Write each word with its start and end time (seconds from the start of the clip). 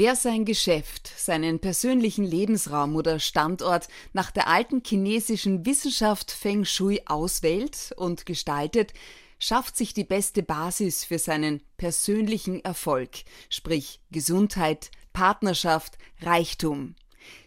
Wer 0.00 0.14
sein 0.14 0.44
Geschäft, 0.44 1.12
seinen 1.16 1.58
persönlichen 1.58 2.24
Lebensraum 2.24 2.94
oder 2.94 3.18
Standort 3.18 3.88
nach 4.12 4.30
der 4.30 4.46
alten 4.46 4.80
chinesischen 4.86 5.66
Wissenschaft 5.66 6.30
Feng 6.30 6.64
Shui 6.64 7.02
auswählt 7.06 7.92
und 7.96 8.24
gestaltet, 8.24 8.92
schafft 9.40 9.76
sich 9.76 9.94
die 9.94 10.04
beste 10.04 10.44
Basis 10.44 11.02
für 11.02 11.18
seinen 11.18 11.64
persönlichen 11.78 12.64
Erfolg, 12.64 13.10
sprich 13.50 14.00
Gesundheit, 14.12 14.92
Partnerschaft, 15.12 15.98
Reichtum. 16.22 16.94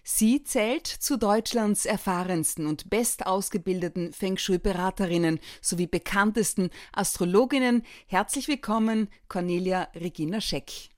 Sie 0.04 0.44
zählt 0.44 0.88
zu 0.88 1.18
Deutschlands 1.18 1.86
erfahrensten 1.86 2.66
und 2.66 2.90
bestausgebildeten 2.90 4.12
Feng 4.12 4.38
Shui-Beraterinnen 4.38 5.40
sowie 5.62 5.88
bekanntesten 5.88 6.70
Astrologinnen. 6.92 7.84
Herzlich 8.08 8.50
willkommen, 8.50 9.08
Cornelia 9.30 9.88
Regina 9.96 10.42
Scheck. 10.42 10.91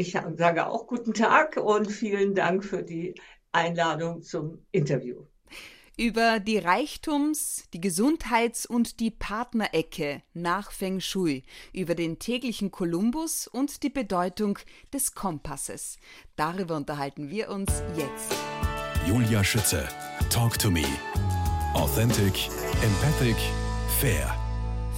Ich 0.00 0.12
sage 0.12 0.68
auch 0.68 0.86
guten 0.86 1.12
Tag 1.12 1.56
und 1.56 1.90
vielen 1.90 2.36
Dank 2.36 2.64
für 2.64 2.84
die 2.84 3.16
Einladung 3.50 4.22
zum 4.22 4.64
Interview. 4.70 5.24
Über 5.96 6.38
die 6.38 6.58
Reichtums-, 6.58 7.64
die 7.72 7.80
Gesundheits- 7.80 8.64
und 8.64 9.00
die 9.00 9.10
Partnerecke 9.10 10.22
nach 10.34 10.70
Feng 10.70 11.00
Shui, 11.00 11.42
über 11.72 11.96
den 11.96 12.20
täglichen 12.20 12.70
Kolumbus 12.70 13.48
und 13.48 13.82
die 13.82 13.90
Bedeutung 13.90 14.60
des 14.94 15.16
Kompasses. 15.16 15.98
Darüber 16.36 16.76
unterhalten 16.76 17.28
wir 17.28 17.50
uns 17.50 17.82
jetzt. 17.96 18.36
Julia 19.04 19.42
Schütze, 19.42 19.88
Talk 20.30 20.60
to 20.60 20.70
Me. 20.70 20.84
Authentic, 21.74 22.48
empathic, 22.84 23.36
fair. 23.98 24.32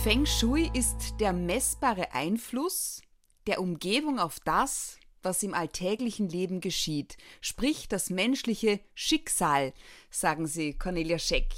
Feng 0.04 0.26
Shui 0.26 0.70
ist 0.74 1.14
der 1.20 1.32
messbare 1.32 2.12
Einfluss 2.12 3.00
der 3.50 3.60
Umgebung 3.60 4.20
auf 4.20 4.38
das, 4.38 4.96
was 5.24 5.42
im 5.42 5.54
alltäglichen 5.54 6.28
Leben 6.28 6.60
geschieht, 6.60 7.16
sprich 7.40 7.88
das 7.88 8.08
menschliche 8.08 8.78
Schicksal, 8.94 9.72
sagen 10.08 10.46
Sie, 10.46 10.74
Cornelia 10.74 11.18
Scheck. 11.18 11.48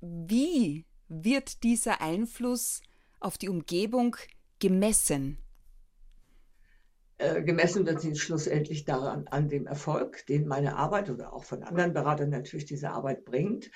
Wie 0.00 0.84
wird 1.08 1.62
dieser 1.62 2.00
Einfluss 2.00 2.82
auf 3.20 3.38
die 3.38 3.48
Umgebung 3.48 4.16
gemessen? 4.58 5.38
Äh, 7.18 7.42
gemessen 7.42 7.86
wird 7.86 8.00
sie 8.00 8.16
schlussendlich 8.16 8.84
daran, 8.84 9.28
an 9.28 9.48
dem 9.48 9.68
Erfolg, 9.68 10.26
den 10.26 10.48
meine 10.48 10.74
Arbeit 10.74 11.10
oder 11.10 11.32
auch 11.32 11.44
von 11.44 11.62
anderen 11.62 11.92
Beratern 11.92 12.30
natürlich 12.30 12.64
diese 12.64 12.90
Arbeit 12.90 13.24
bringt. 13.24 13.70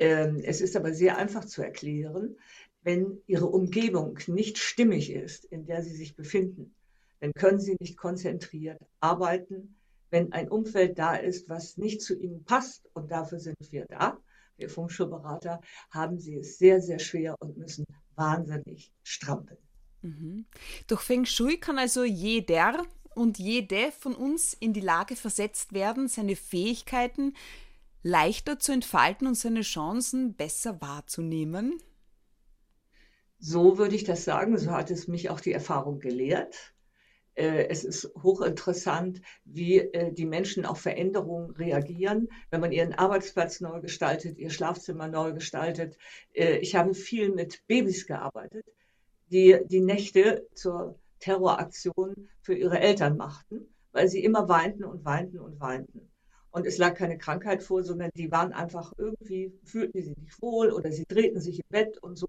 Ähm, 0.00 0.42
es 0.44 0.60
ist 0.60 0.74
aber 0.74 0.92
sehr 0.92 1.18
einfach 1.18 1.44
zu 1.44 1.62
erklären, 1.62 2.36
wenn 2.82 3.22
Ihre 3.28 3.46
Umgebung 3.46 4.18
nicht 4.26 4.58
stimmig 4.58 5.12
ist, 5.12 5.44
in 5.44 5.66
der 5.66 5.84
Sie 5.84 5.94
sich 5.94 6.16
befinden, 6.16 6.74
dann 7.22 7.32
können 7.34 7.60
Sie 7.60 7.76
nicht 7.78 7.96
konzentriert 7.96 8.80
arbeiten. 8.98 9.76
Wenn 10.10 10.32
ein 10.32 10.48
Umfeld 10.50 10.98
da 10.98 11.14
ist, 11.14 11.48
was 11.48 11.76
nicht 11.76 12.02
zu 12.02 12.18
Ihnen 12.18 12.42
passt, 12.44 12.90
und 12.94 13.12
dafür 13.12 13.38
sind 13.38 13.56
wir 13.70 13.86
da, 13.86 14.18
wir 14.56 14.68
Funkschulberater, 14.68 15.60
haben 15.90 16.18
Sie 16.18 16.34
es 16.34 16.58
sehr, 16.58 16.80
sehr 16.80 16.98
schwer 16.98 17.36
und 17.38 17.56
müssen 17.56 17.86
wahnsinnig 18.16 18.92
strampeln. 19.04 19.60
Mhm. 20.02 20.46
Durch 20.88 21.02
Feng 21.02 21.24
Shui 21.24 21.58
kann 21.58 21.78
also 21.78 22.02
jeder 22.02 22.84
und 23.14 23.38
jede 23.38 23.92
von 23.92 24.16
uns 24.16 24.52
in 24.54 24.72
die 24.72 24.80
Lage 24.80 25.14
versetzt 25.14 25.72
werden, 25.72 26.08
seine 26.08 26.34
Fähigkeiten 26.34 27.34
leichter 28.02 28.58
zu 28.58 28.72
entfalten 28.72 29.28
und 29.28 29.36
seine 29.36 29.60
Chancen 29.60 30.34
besser 30.34 30.80
wahrzunehmen? 30.80 31.80
So 33.38 33.78
würde 33.78 33.94
ich 33.94 34.02
das 34.02 34.24
sagen. 34.24 34.58
So 34.58 34.72
hat 34.72 34.90
es 34.90 35.06
mich 35.06 35.30
auch 35.30 35.38
die 35.38 35.52
Erfahrung 35.52 36.00
gelehrt. 36.00 36.71
Äh, 37.34 37.68
es 37.68 37.84
ist 37.84 38.10
hochinteressant, 38.22 39.22
wie 39.44 39.78
äh, 39.78 40.12
die 40.12 40.26
Menschen 40.26 40.66
auf 40.66 40.80
Veränderungen 40.80 41.50
reagieren, 41.52 42.28
wenn 42.50 42.60
man 42.60 42.72
ihren 42.72 42.92
Arbeitsplatz 42.92 43.60
neu 43.60 43.80
gestaltet, 43.80 44.38
ihr 44.38 44.50
Schlafzimmer 44.50 45.08
neu 45.08 45.32
gestaltet. 45.32 45.96
Äh, 46.34 46.58
ich 46.58 46.74
habe 46.74 46.94
viel 46.94 47.32
mit 47.32 47.66
Babys 47.66 48.06
gearbeitet, 48.06 48.66
die 49.30 49.58
die 49.66 49.80
Nächte 49.80 50.46
zur 50.54 50.98
Terroraktion 51.20 52.28
für 52.42 52.54
ihre 52.54 52.80
Eltern 52.80 53.16
machten, 53.16 53.74
weil 53.92 54.08
sie 54.08 54.22
immer 54.22 54.48
weinten 54.48 54.84
und 54.84 55.04
weinten 55.04 55.38
und 55.38 55.60
weinten. 55.60 56.10
Und 56.50 56.66
es 56.66 56.76
lag 56.76 56.94
keine 56.94 57.16
Krankheit 57.16 57.62
vor, 57.62 57.82
sondern 57.82 58.10
die 58.14 58.30
waren 58.30 58.52
einfach 58.52 58.92
irgendwie, 58.98 59.58
fühlten 59.64 59.98
sie 59.98 60.08
sich 60.08 60.16
nicht 60.18 60.42
wohl 60.42 60.70
oder 60.70 60.92
sie 60.92 61.06
drehten 61.06 61.40
sich 61.40 61.60
im 61.60 61.66
Bett 61.70 61.96
und 61.98 62.16
so. 62.16 62.28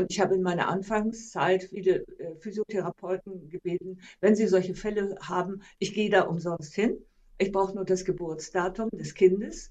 Und 0.00 0.10
ich 0.10 0.18
habe 0.18 0.34
in 0.34 0.40
meiner 0.40 0.68
Anfangszeit 0.68 1.64
viele 1.64 2.06
äh, 2.18 2.34
Physiotherapeuten 2.40 3.50
gebeten, 3.50 4.00
wenn 4.22 4.34
sie 4.34 4.46
solche 4.46 4.74
Fälle 4.74 5.14
haben, 5.20 5.62
ich 5.78 5.92
gehe 5.92 6.08
da 6.08 6.22
umsonst 6.22 6.74
hin. 6.74 6.96
Ich 7.36 7.52
brauche 7.52 7.74
nur 7.74 7.84
das 7.84 8.06
Geburtsdatum 8.06 8.88
des 8.92 9.12
Kindes 9.12 9.70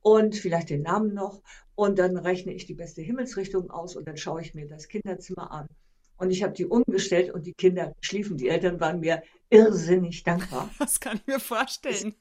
und 0.00 0.34
vielleicht 0.34 0.70
den 0.70 0.80
Namen 0.80 1.12
noch. 1.12 1.42
Und 1.74 1.98
dann 1.98 2.16
rechne 2.16 2.54
ich 2.54 2.64
die 2.64 2.74
beste 2.74 3.02
Himmelsrichtung 3.02 3.70
aus 3.70 3.96
und 3.96 4.08
dann 4.08 4.16
schaue 4.16 4.40
ich 4.40 4.54
mir 4.54 4.66
das 4.66 4.88
Kinderzimmer 4.88 5.50
an. 5.50 5.68
Und 6.16 6.30
ich 6.30 6.42
habe 6.42 6.54
die 6.54 6.64
umgestellt 6.64 7.30
und 7.30 7.44
die 7.44 7.52
Kinder 7.52 7.94
schliefen. 8.00 8.38
Die 8.38 8.48
Eltern 8.48 8.80
waren 8.80 9.00
mir 9.00 9.22
irrsinnig 9.50 10.22
dankbar. 10.22 10.70
Das 10.78 11.00
kann 11.00 11.18
ich 11.18 11.26
mir 11.26 11.38
vorstellen. 11.38 12.14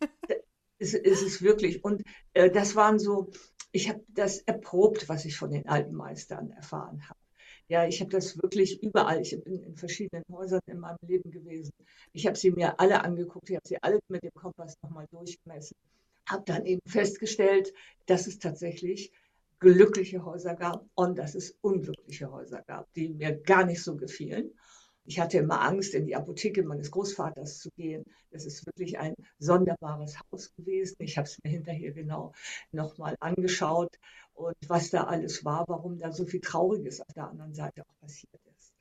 Es, 0.77 0.93
es, 0.93 0.93
es 0.93 1.21
ist 1.21 1.41
wirklich. 1.41 1.85
Und 1.85 2.03
äh, 2.33 2.51
das 2.51 2.75
waren 2.75 2.99
so, 2.99 3.31
ich 3.71 3.87
habe 3.87 4.03
das 4.09 4.39
erprobt, 4.39 5.07
was 5.07 5.23
ich 5.23 5.37
von 5.37 5.51
den 5.51 5.69
alten 5.69 5.95
Meistern 5.95 6.51
erfahren 6.51 7.07
habe. 7.07 7.24
Ja, 7.67 7.87
ich 7.87 7.99
habe 7.99 8.11
das 8.11 8.41
wirklich 8.41 8.81
überall. 8.83 9.21
Ich 9.21 9.35
bin 9.43 9.59
in 9.63 9.75
verschiedenen 9.75 10.23
Häusern 10.31 10.61
in 10.67 10.79
meinem 10.79 10.97
Leben 11.07 11.31
gewesen. 11.31 11.71
Ich 12.13 12.27
habe 12.27 12.37
sie 12.37 12.51
mir 12.51 12.79
alle 12.79 13.03
angeguckt. 13.03 13.49
Ich 13.49 13.55
habe 13.55 13.67
sie 13.67 13.81
alle 13.81 13.99
mit 14.07 14.23
dem 14.23 14.33
Kompass 14.35 14.75
nochmal 14.83 15.07
durchgemessen. 15.11 15.75
Habe 16.29 16.43
dann 16.45 16.65
eben 16.65 16.81
festgestellt, 16.87 17.73
dass 18.05 18.27
es 18.27 18.37
tatsächlich 18.39 19.11
glückliche 19.59 20.23
Häuser 20.23 20.55
gab 20.55 20.85
und 20.95 21.17
dass 21.17 21.33
es 21.33 21.57
unglückliche 21.61 22.31
Häuser 22.31 22.61
gab, 22.67 22.91
die 22.93 23.09
mir 23.09 23.35
gar 23.35 23.65
nicht 23.65 23.83
so 23.83 23.95
gefielen. 23.95 24.51
Ich 25.07 25.19
hatte 25.19 25.37
immer 25.37 25.61
Angst, 25.61 25.93
in 25.93 26.07
die 26.07 26.15
Apotheke 26.15 26.63
meines 26.63 26.89
Großvaters 26.89 27.59
zu 27.59 27.69
gehen. 27.77 28.03
Das 28.31 28.45
ist 28.45 28.65
wirklich 28.65 28.97
ein 28.97 29.13
sonderbares 29.37 30.17
Haus 30.19 30.51
gewesen. 30.55 30.95
Ich 30.99 31.17
habe 31.17 31.27
es 31.27 31.37
mir 31.43 31.51
hinterher 31.51 31.91
genau 31.91 32.33
nochmal 32.71 33.15
angeschaut 33.19 33.99
und 34.33 34.55
was 34.67 34.89
da 34.89 35.03
alles 35.03 35.45
war, 35.45 35.65
warum 35.67 35.99
da 35.99 36.11
so 36.11 36.25
viel 36.25 36.41
Trauriges 36.41 37.01
auf 37.01 37.13
der 37.13 37.29
anderen 37.29 37.53
Seite 37.53 37.83
auch 37.83 37.99
passiert 38.01 38.41
ist. 38.57 38.73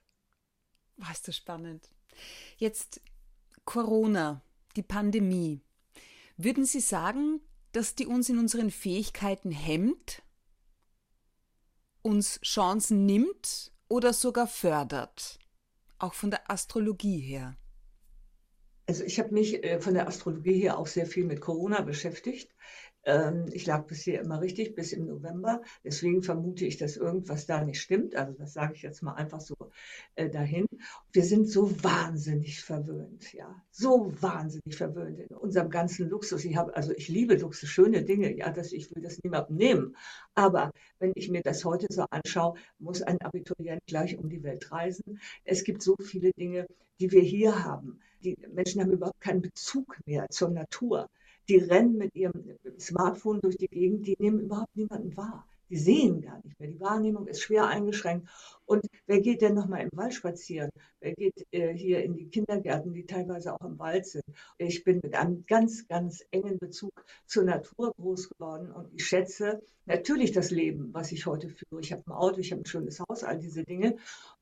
Ist 1.13 1.29
das 1.29 1.37
spannend. 1.37 1.91
Jetzt 2.57 3.03
Corona, 3.65 4.43
die 4.77 4.83
Pandemie. 4.83 5.61
Würden 6.37 6.65
Sie 6.65 6.81
sagen, 6.81 7.41
dass 7.73 7.95
die 7.95 8.07
uns 8.07 8.29
in 8.29 8.39
unseren 8.39 8.71
Fähigkeiten 8.71 9.51
hemmt, 9.51 10.23
uns 12.03 12.41
Chancen 12.41 13.05
nimmt 13.05 13.73
oder 13.89 14.13
sogar 14.13 14.47
fördert? 14.47 15.39
Auch 16.05 16.15
von 16.15 16.31
der 16.31 16.51
Astrologie 16.51 17.19
her? 17.21 17.57
Also 18.87 19.03
ich 19.03 19.19
habe 19.19 19.33
mich 19.33 19.65
äh, 19.65 19.81
von 19.81 19.95
der 19.95 20.07
Astrologie 20.07 20.61
her 20.61 20.79
auch 20.79 20.87
sehr 20.87 21.07
viel 21.07 21.25
mit 21.25 21.41
Corona 21.41 21.81
beschäftigt. 21.81 22.55
Ähm, 23.05 23.47
ich 23.53 23.67
lag 23.67 23.87
bisher 23.87 24.21
immer 24.21 24.41
richtig, 24.41 24.75
bis 24.75 24.93
im 24.93 25.07
November. 25.07 25.63
Deswegen 25.85 26.23
vermute 26.23 26.65
ich, 26.65 26.79
dass 26.79 26.97
irgendwas 26.97 27.47
da 27.47 27.63
nicht 27.63 27.81
stimmt. 27.81 28.17
Also 28.17 28.33
das 28.33 28.55
sage 28.55 28.75
ich 28.75 28.83
jetzt 28.83 29.03
mal 29.03 29.15
einfach 29.15 29.41
so 29.41 29.55
äh, 30.15 30.31
dahin. 30.31 30.67
Wir 31.13 31.25
sind 31.25 31.49
so 31.49 31.71
wahnsinnig 31.83 32.63
verwöhnt, 32.63 33.33
ja, 33.33 33.63
so 33.71 34.13
wahnsinnig 34.21 34.77
verwöhnt 34.77 35.21
in 35.21 35.37
unserem 35.37 35.71
ganzen 35.71 36.09
Luxus. 36.09 36.45
Ich 36.45 36.57
habe, 36.57 36.75
also 36.77 36.93
ich 36.93 37.09
liebe 37.09 37.37
Luxus, 37.37 37.69
schöne 37.69 38.03
Dinge, 38.05 38.37
ja, 38.37 38.51
dass 38.51 38.73
ich 38.73 38.95
will 38.95 39.03
das 39.03 39.23
niemandem 39.23 39.57
nehmen. 39.57 39.97
Aber 40.35 40.71
wenn 40.99 41.13
ich 41.15 41.31
mir 41.31 41.43
das 41.43 41.65
heute 41.65 41.87
so 41.91 42.05
anschaue, 42.11 42.55
muss 42.79 43.03
ein 43.03 43.21
Abiturient 43.21 43.83
gleich 43.87 44.19
um 44.19 44.29
die 44.29 44.43
Welt 44.43 44.71
reisen. 44.73 45.21
Es 45.45 45.65
gibt 45.65 45.83
so 45.83 45.97
viele 46.03 46.33
Dinge, 46.33 46.67
die 47.01 47.11
wir 47.13 47.23
hier 47.23 47.65
haben. 47.65 48.01
Die 48.23 48.37
Menschen 48.53 48.81
haben 48.81 48.93
überhaupt 48.93 49.21
keinen 49.21 49.43
Bezug 49.43 49.99
mehr 50.07 50.27
zur 50.31 50.49
Natur 50.49 51.11
die 51.49 51.59
rennen 51.59 51.97
mit 51.97 52.15
ihrem 52.15 52.33
Smartphone 52.79 53.41
durch 53.41 53.57
die 53.57 53.69
Gegend, 53.69 54.07
die 54.07 54.17
nehmen 54.19 54.41
überhaupt 54.41 54.77
niemanden 54.77 55.17
wahr. 55.17 55.47
Die 55.71 55.77
sehen 55.77 56.21
gar 56.21 56.41
nicht 56.45 56.61
mehr. 56.61 56.69
Die 56.69 56.81
Wahrnehmung 56.81 57.27
ist 57.27 57.41
schwer 57.43 57.67
eingeschränkt. 57.67 58.29
Und 58.67 58.87
wer 59.07 59.21
geht 59.21 59.41
denn 59.41 59.55
nochmal 59.55 59.83
im 59.83 59.91
Wald 59.95 60.15
spazieren? 60.15 60.71
Wer 61.01 61.15
geht 61.15 61.47
äh, 61.53 61.73
hier 61.75 62.03
in 62.03 62.15
die 62.15 62.29
Kindergärten, 62.29 62.93
die 62.93 63.07
teilweise 63.07 63.55
auch 63.55 63.65
im 63.65 63.79
Wald 63.79 64.07
sind? 64.07 64.25
Ich 64.59 64.85
bin 64.85 65.01
mit 65.03 65.15
einem 65.15 65.45
ganz, 65.47 65.89
ganz 65.89 66.23
engen 66.31 66.59
Bezug 66.59 66.93
zur 67.27 67.45
Natur 67.45 67.93
groß 67.97 68.29
geworden 68.31 68.71
und 68.71 68.93
ich 68.93 69.07
schätze 69.07 69.63
natürlich 69.87 70.33
das 70.33 70.51
Leben, 70.51 70.93
was 70.93 71.13
ich 71.13 71.27
heute 71.27 71.49
führe. 71.49 71.81
Ich 71.81 71.93
habe 71.93 72.03
ein 72.07 72.13
Auto, 72.13 72.39
ich 72.39 72.53
habe 72.53 72.63
ein 72.63 72.67
schönes 72.67 73.01
Haus, 73.01 73.25
all 73.25 73.39
diese 73.39 73.65
Dinge. 73.65 73.97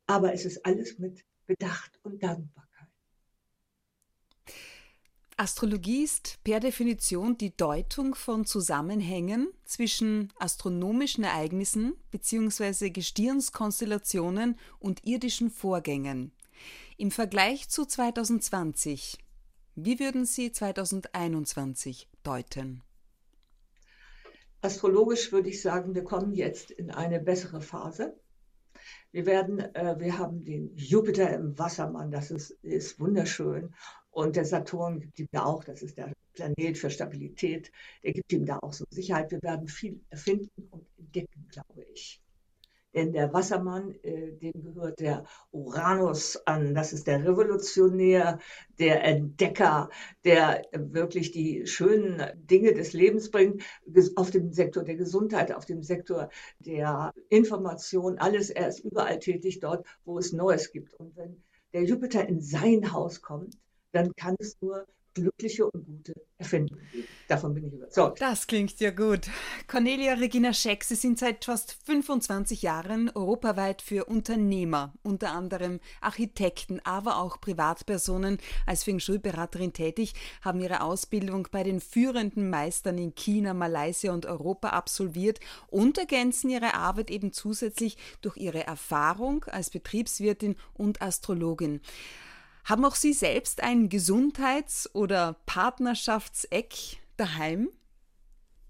Aber 0.06 0.32
es 0.34 0.44
ist 0.44 0.66
alles 0.66 0.98
mit 0.98 1.24
Bedacht 1.46 1.98
und 2.02 2.22
Dankbarkeit. 2.22 2.71
Astrologie 5.42 6.04
ist 6.04 6.38
per 6.44 6.60
Definition 6.60 7.36
die 7.36 7.56
Deutung 7.56 8.14
von 8.14 8.44
Zusammenhängen 8.44 9.48
zwischen 9.64 10.32
astronomischen 10.38 11.24
Ereignissen 11.24 11.94
bzw. 12.12 12.90
Gestirnskonstellationen 12.90 14.56
und 14.78 15.04
irdischen 15.04 15.50
Vorgängen. 15.50 16.30
Im 16.96 17.10
Vergleich 17.10 17.68
zu 17.68 17.84
2020 17.84 19.18
Wie 19.74 19.98
würden 19.98 20.26
Sie 20.26 20.52
2021 20.52 22.08
deuten? 22.22 22.84
Astrologisch 24.60 25.32
würde 25.32 25.48
ich 25.48 25.60
sagen, 25.60 25.96
wir 25.96 26.04
kommen 26.04 26.34
jetzt 26.34 26.70
in 26.70 26.92
eine 26.92 27.18
bessere 27.18 27.60
Phase. 27.60 28.16
Wir 29.10 29.26
werden, 29.26 29.58
äh, 29.58 29.96
wir 29.98 30.18
haben 30.18 30.44
den 30.44 30.72
Jupiter 30.76 31.34
im 31.34 31.58
Wassermann, 31.58 32.12
das 32.12 32.30
ist, 32.30 32.52
ist 32.62 33.00
wunderschön. 33.00 33.74
Und 34.12 34.36
der 34.36 34.44
Saturn 34.44 35.00
gibt 35.00 35.18
ihm 35.18 35.28
da 35.32 35.44
auch, 35.44 35.64
das 35.64 35.82
ist 35.82 35.96
der 35.96 36.12
Planet 36.34 36.78
für 36.78 36.90
Stabilität, 36.90 37.72
der 38.04 38.12
gibt 38.12 38.32
ihm 38.32 38.44
da 38.44 38.58
auch 38.60 38.72
so 38.72 38.84
Sicherheit. 38.90 39.30
Wir 39.30 39.42
werden 39.42 39.68
viel 39.68 40.00
erfinden 40.10 40.68
und 40.70 40.86
entdecken, 40.98 41.48
glaube 41.50 41.84
ich. 41.92 42.22
Denn 42.94 43.12
der 43.14 43.32
Wassermann, 43.32 43.94
äh, 44.02 44.32
dem 44.32 44.52
gehört 44.62 45.00
der 45.00 45.24
Uranus 45.50 46.36
an. 46.46 46.74
Das 46.74 46.92
ist 46.92 47.06
der 47.06 47.24
Revolutionär, 47.24 48.38
der 48.78 49.02
Entdecker, 49.02 49.88
der 50.24 50.66
wirklich 50.72 51.30
die 51.30 51.66
schönen 51.66 52.22
Dinge 52.34 52.74
des 52.74 52.92
Lebens 52.92 53.30
bringt, 53.30 53.62
auf 54.16 54.30
dem 54.30 54.52
Sektor 54.52 54.84
der 54.84 54.96
Gesundheit, 54.96 55.52
auf 55.52 55.64
dem 55.64 55.82
Sektor 55.82 56.28
der 56.58 57.14
Information, 57.30 58.18
alles. 58.18 58.50
Er 58.50 58.68
ist 58.68 58.80
überall 58.80 59.18
tätig 59.18 59.60
dort, 59.60 59.86
wo 60.04 60.18
es 60.18 60.34
Neues 60.34 60.70
gibt. 60.70 60.92
Und 60.92 61.16
wenn 61.16 61.42
der 61.72 61.84
Jupiter 61.84 62.28
in 62.28 62.42
sein 62.42 62.92
Haus 62.92 63.22
kommt, 63.22 63.56
dann 63.92 64.14
kann 64.16 64.36
es 64.38 64.56
nur 64.60 64.86
glückliche 65.14 65.66
und 65.66 65.84
gute 65.84 66.14
Erfindungen 66.38 66.86
geben. 66.90 67.06
Davon 67.28 67.54
bin 67.54 67.66
ich 67.66 67.72
überzeugt. 67.72 68.20
Das 68.20 68.46
klingt 68.46 68.80
ja 68.80 68.90
gut. 68.90 69.28
Cornelia 69.68 70.14
Regina 70.14 70.52
Scheck, 70.52 70.84
Sie 70.84 70.94
sind 70.94 71.18
seit 71.18 71.44
fast 71.44 71.76
25 71.84 72.62
Jahren 72.62 73.10
europaweit 73.14 73.82
für 73.82 74.06
Unternehmer, 74.06 74.94
unter 75.02 75.32
anderem 75.32 75.80
Architekten, 76.00 76.80
aber 76.84 77.18
auch 77.18 77.40
Privatpersonen 77.40 78.38
als 78.66 78.84
Feng 78.84 79.00
Shui-Beraterin 79.00 79.72
tätig, 79.72 80.14
haben 80.40 80.60
Ihre 80.60 80.82
Ausbildung 80.82 81.48
bei 81.50 81.62
den 81.62 81.80
führenden 81.80 82.50
Meistern 82.50 82.98
in 82.98 83.14
China, 83.14 83.54
Malaysia 83.54 84.12
und 84.12 84.26
Europa 84.26 84.70
absolviert 84.70 85.40
und 85.68 85.98
ergänzen 85.98 86.50
Ihre 86.50 86.74
Arbeit 86.74 87.10
eben 87.10 87.32
zusätzlich 87.32 87.96
durch 88.20 88.36
Ihre 88.36 88.66
Erfahrung 88.66 89.44
als 89.44 89.70
Betriebswirtin 89.70 90.56
und 90.74 91.02
Astrologin. 91.02 91.80
Haben 92.64 92.84
auch 92.84 92.94
Sie 92.94 93.12
selbst 93.12 93.62
ein 93.62 93.88
Gesundheits- 93.88 94.94
oder 94.94 95.36
Partnerschaftseck 95.46 96.74
daheim? 97.16 97.68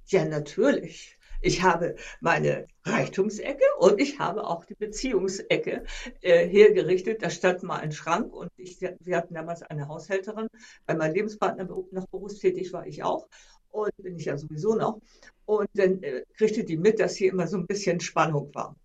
Ja, 0.07 0.25
natürlich. 0.25 1.19
Ich 1.45 1.63
habe 1.63 1.97
meine 2.21 2.69
Reichtumsecke 2.85 3.65
und 3.79 4.01
ich 4.01 4.21
habe 4.21 4.47
auch 4.47 4.65
die 4.65 4.77
Beziehungsecke 4.77 5.85
äh, 6.21 6.47
hergerichtet. 6.47 7.23
Da 7.23 7.31
stand 7.31 7.65
mal 7.65 7.81
ein 7.81 7.93
Schrank 7.93 8.33
und 8.33 8.49
ich, 8.57 8.81
wir 8.81 9.17
hatten 9.17 9.35
damals 9.35 9.63
eine 9.63 9.89
Haushälterin, 9.89 10.47
weil 10.87 10.97
mein 10.97 11.13
Lebenspartner 11.13 11.65
noch 11.65 12.07
berufstätig 12.07 12.73
war, 12.73 12.87
ich 12.87 13.03
auch. 13.03 13.27
Und 13.71 13.91
bin 13.97 14.17
ich 14.17 14.27
ja 14.27 14.37
sowieso 14.39 14.75
noch. 14.77 15.01
Und 15.45 15.69
dann 15.75 16.03
äh, 16.03 16.23
kriegte 16.37 16.65
die 16.65 16.77
mit, 16.77 17.01
dass 17.01 17.17
hier 17.17 17.33
immer 17.33 17.49
so 17.49 17.57
ein 17.57 17.67
bisschen 17.67 18.01
Spannung 18.01 18.55
war. 18.55 18.77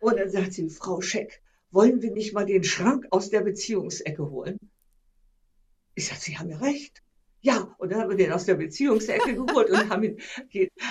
Und 0.00 0.18
dann 0.18 0.30
sagt 0.30 0.54
sie, 0.54 0.68
Frau 0.68 1.00
Scheck, 1.00 1.40
wollen 1.70 2.02
wir 2.02 2.10
nicht 2.10 2.32
mal 2.32 2.46
den 2.46 2.64
Schrank 2.64 3.06
aus 3.10 3.30
der 3.30 3.40
Beziehungsecke 3.40 4.28
holen? 4.28 4.58
Ich 5.94 6.06
sagte, 6.06 6.24
Sie 6.24 6.38
haben 6.38 6.50
ja 6.50 6.58
recht. 6.58 7.02
Ja, 7.42 7.74
und 7.78 7.90
dann 7.90 8.00
haben 8.00 8.10
wir 8.10 8.16
den 8.16 8.32
aus 8.32 8.44
der 8.44 8.54
Beziehungsecke 8.54 9.34
geholt 9.34 9.70
und 9.70 9.88
haben 9.88 10.02
ihn, 10.02 10.20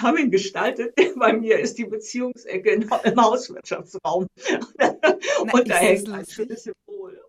haben 0.02 0.18
ihn 0.18 0.32
gestaltet. 0.32 0.96
Bei 1.16 1.32
mir 1.32 1.60
ist 1.60 1.78
die 1.78 1.86
Beziehungsecke 1.86 2.72
im 2.72 2.90
Hauswirtschaftsraum. 3.22 4.28
und 5.54 5.70
da 5.70 5.76
hängt 5.76 6.10
ein 6.10 6.26
schönes 6.26 6.64
Symbol. 6.88 7.22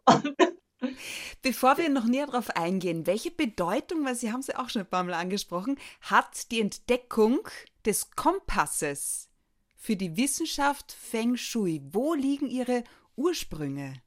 Bevor 1.42 1.76
wir 1.76 1.90
noch 1.90 2.06
näher 2.06 2.26
darauf 2.26 2.50
eingehen, 2.50 3.06
welche 3.06 3.30
Bedeutung, 3.30 4.04
weil 4.06 4.14
Sie 4.14 4.32
haben 4.32 4.40
es 4.40 4.46
ja 4.46 4.58
auch 4.58 4.70
schon 4.70 4.82
ein 4.82 4.88
paar 4.88 5.04
Mal 5.04 5.14
angesprochen, 5.14 5.78
hat 6.00 6.50
die 6.50 6.60
Entdeckung 6.60 7.46
des 7.84 8.10
Kompasses 8.12 9.28
für 9.76 9.96
die 9.96 10.16
Wissenschaft 10.16 10.92
Feng 10.92 11.36
Shui? 11.36 11.82
Wo 11.92 12.14
liegen 12.14 12.48
Ihre 12.48 12.84
Ursprünge? 13.20 14.02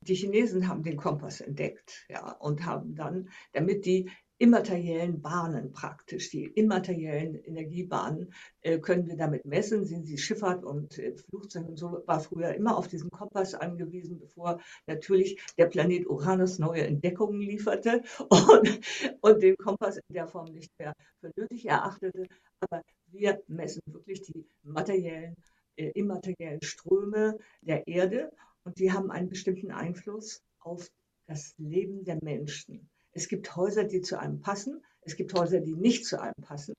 Die 0.00 0.14
Chinesen 0.14 0.68
haben 0.68 0.84
den 0.84 0.96
Kompass 0.96 1.40
entdeckt 1.40 2.06
ja, 2.08 2.30
und 2.32 2.64
haben 2.64 2.94
dann, 2.94 3.30
damit 3.52 3.84
die 3.84 4.10
immateriellen 4.38 5.20
Bahnen 5.20 5.72
praktisch, 5.72 6.30
die 6.30 6.44
immateriellen 6.44 7.34
Energiebahnen, 7.34 8.32
äh, 8.60 8.78
können 8.78 9.08
wir 9.08 9.16
damit 9.16 9.44
messen. 9.44 9.84
Sind 9.84 10.06
sie 10.06 10.18
Schifffahrt 10.18 10.64
und 10.64 10.98
äh, 10.98 11.16
Flugzeug 11.16 11.66
und 11.66 11.78
so, 11.78 12.02
war 12.06 12.20
früher 12.20 12.54
immer 12.54 12.76
auf 12.76 12.86
diesen 12.86 13.10
Kompass 13.10 13.54
angewiesen, 13.54 14.20
bevor 14.20 14.60
natürlich 14.86 15.40
der 15.58 15.66
Planet 15.66 16.06
Uranus 16.06 16.60
neue 16.60 16.86
Entdeckungen 16.86 17.40
lieferte 17.40 18.02
und, 18.28 18.80
und 19.20 19.42
den 19.42 19.56
Kompass 19.56 19.96
in 19.96 20.14
der 20.14 20.28
Form 20.28 20.52
nicht 20.52 20.70
mehr 20.78 20.94
für 21.18 21.32
nötig 21.34 21.66
erachtete. 21.66 22.28
Aber 22.60 22.82
wir 23.06 23.42
messen 23.48 23.82
wirklich 23.86 24.22
die 24.22 24.46
materiellen 24.62 25.34
immateriellen 25.76 26.62
Ströme 26.62 27.38
der 27.60 27.86
Erde 27.86 28.30
und 28.64 28.78
die 28.78 28.92
haben 28.92 29.10
einen 29.10 29.28
bestimmten 29.28 29.70
Einfluss 29.70 30.42
auf 30.60 30.88
das 31.26 31.54
Leben 31.58 32.04
der 32.04 32.18
Menschen. 32.22 32.88
Es 33.12 33.28
gibt 33.28 33.54
Häuser, 33.56 33.84
die 33.84 34.00
zu 34.00 34.18
einem 34.18 34.40
passen, 34.40 34.84
es 35.02 35.16
gibt 35.16 35.34
Häuser, 35.34 35.60
die 35.60 35.74
nicht 35.74 36.06
zu 36.06 36.20
einem 36.20 36.34
passen 36.42 36.74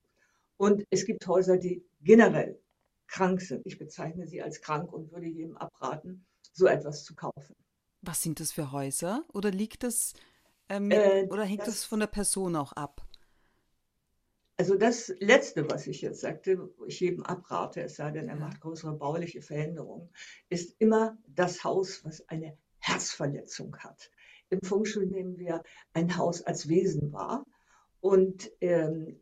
und 0.57 0.83
es 0.89 1.05
gibt 1.05 1.27
Häuser, 1.27 1.57
die 1.57 1.83
generell 2.01 2.59
krank 3.07 3.41
sind. 3.41 3.61
Ich 3.65 3.77
bezeichne 3.77 4.27
sie 4.27 4.41
als 4.41 4.61
krank 4.61 4.91
und 4.91 5.11
würde 5.11 5.27
jedem 5.27 5.57
abraten, 5.57 6.25
so 6.53 6.67
etwas 6.67 7.03
zu 7.03 7.15
kaufen. 7.15 7.55
Was 8.01 8.21
sind 8.21 8.39
das 8.39 8.51
für 8.51 8.71
Häuser? 8.71 9.23
Oder 9.33 9.51
liegt 9.51 9.83
das 9.83 10.13
ähm, 10.69 10.91
äh, 10.91 11.27
oder 11.29 11.43
hängt 11.43 11.61
das, 11.61 11.67
das 11.67 11.83
von 11.85 11.99
der 11.99 12.07
Person 12.07 12.55
auch 12.55 12.73
ab? 12.73 13.07
Also 14.57 14.75
das 14.75 15.13
Letzte, 15.19 15.69
was 15.69 15.85
ich 15.85 16.01
jetzt 16.01 16.21
sagte, 16.21 16.69
wo 16.77 16.85
ich 16.85 17.01
jedem 17.01 17.23
abrate, 17.23 17.81
es 17.81 17.97
sei 17.97 18.11
denn, 18.11 18.29
er 18.29 18.37
macht 18.37 18.61
größere 18.61 18.93
bauliche 18.93 19.41
Veränderungen, 19.41 20.09
ist 20.49 20.75
immer 20.79 21.17
das 21.27 21.63
Haus, 21.65 22.05
was 22.05 22.27
eine 22.29 22.57
Herzverletzung 22.79 23.77
hat. 23.79 24.11
Im 24.49 24.61
Feng 24.61 24.85
Shui 24.85 25.07
nehmen 25.07 25.37
wir 25.37 25.61
ein 25.93 26.15
Haus 26.15 26.41
als 26.41 26.69
Wesen 26.69 27.11
wahr 27.11 27.43
und 27.99 28.49
ähm, 28.61 29.19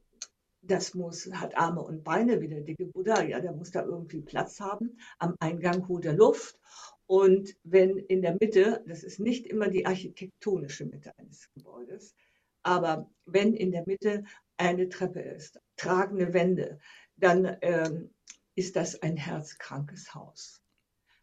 das 0.61 0.93
muss, 0.93 1.29
hat 1.33 1.57
Arme 1.57 1.81
und 1.81 2.03
Beine 2.03 2.39
wie 2.39 2.47
der 2.47 2.61
dicke 2.61 2.85
Buddha, 2.85 3.23
ja, 3.23 3.39
der 3.39 3.53
muss 3.53 3.71
da 3.71 3.83
irgendwie 3.83 4.21
Platz 4.21 4.59
haben. 4.59 4.97
Am 5.19 5.35
Eingang 5.39 5.87
holt 5.87 6.05
er 6.05 6.13
Luft. 6.13 6.57
Und 7.05 7.55
wenn 7.63 7.97
in 7.97 8.21
der 8.21 8.37
Mitte, 8.39 8.83
das 8.87 9.03
ist 9.03 9.19
nicht 9.19 9.45
immer 9.45 9.67
die 9.67 9.85
architektonische 9.85 10.85
Mitte 10.85 11.11
eines 11.17 11.49
Gebäudes, 11.53 12.15
aber 12.63 13.09
wenn 13.25 13.53
in 13.53 13.71
der 13.71 13.83
Mitte 13.85 14.23
eine 14.63 14.89
Treppe 14.89 15.19
ist, 15.19 15.59
tragende 15.75 16.33
Wände, 16.33 16.79
dann 17.17 17.57
ähm, 17.61 18.09
ist 18.55 18.75
das 18.75 19.01
ein 19.01 19.17
herzkrankes 19.17 20.13
Haus, 20.13 20.61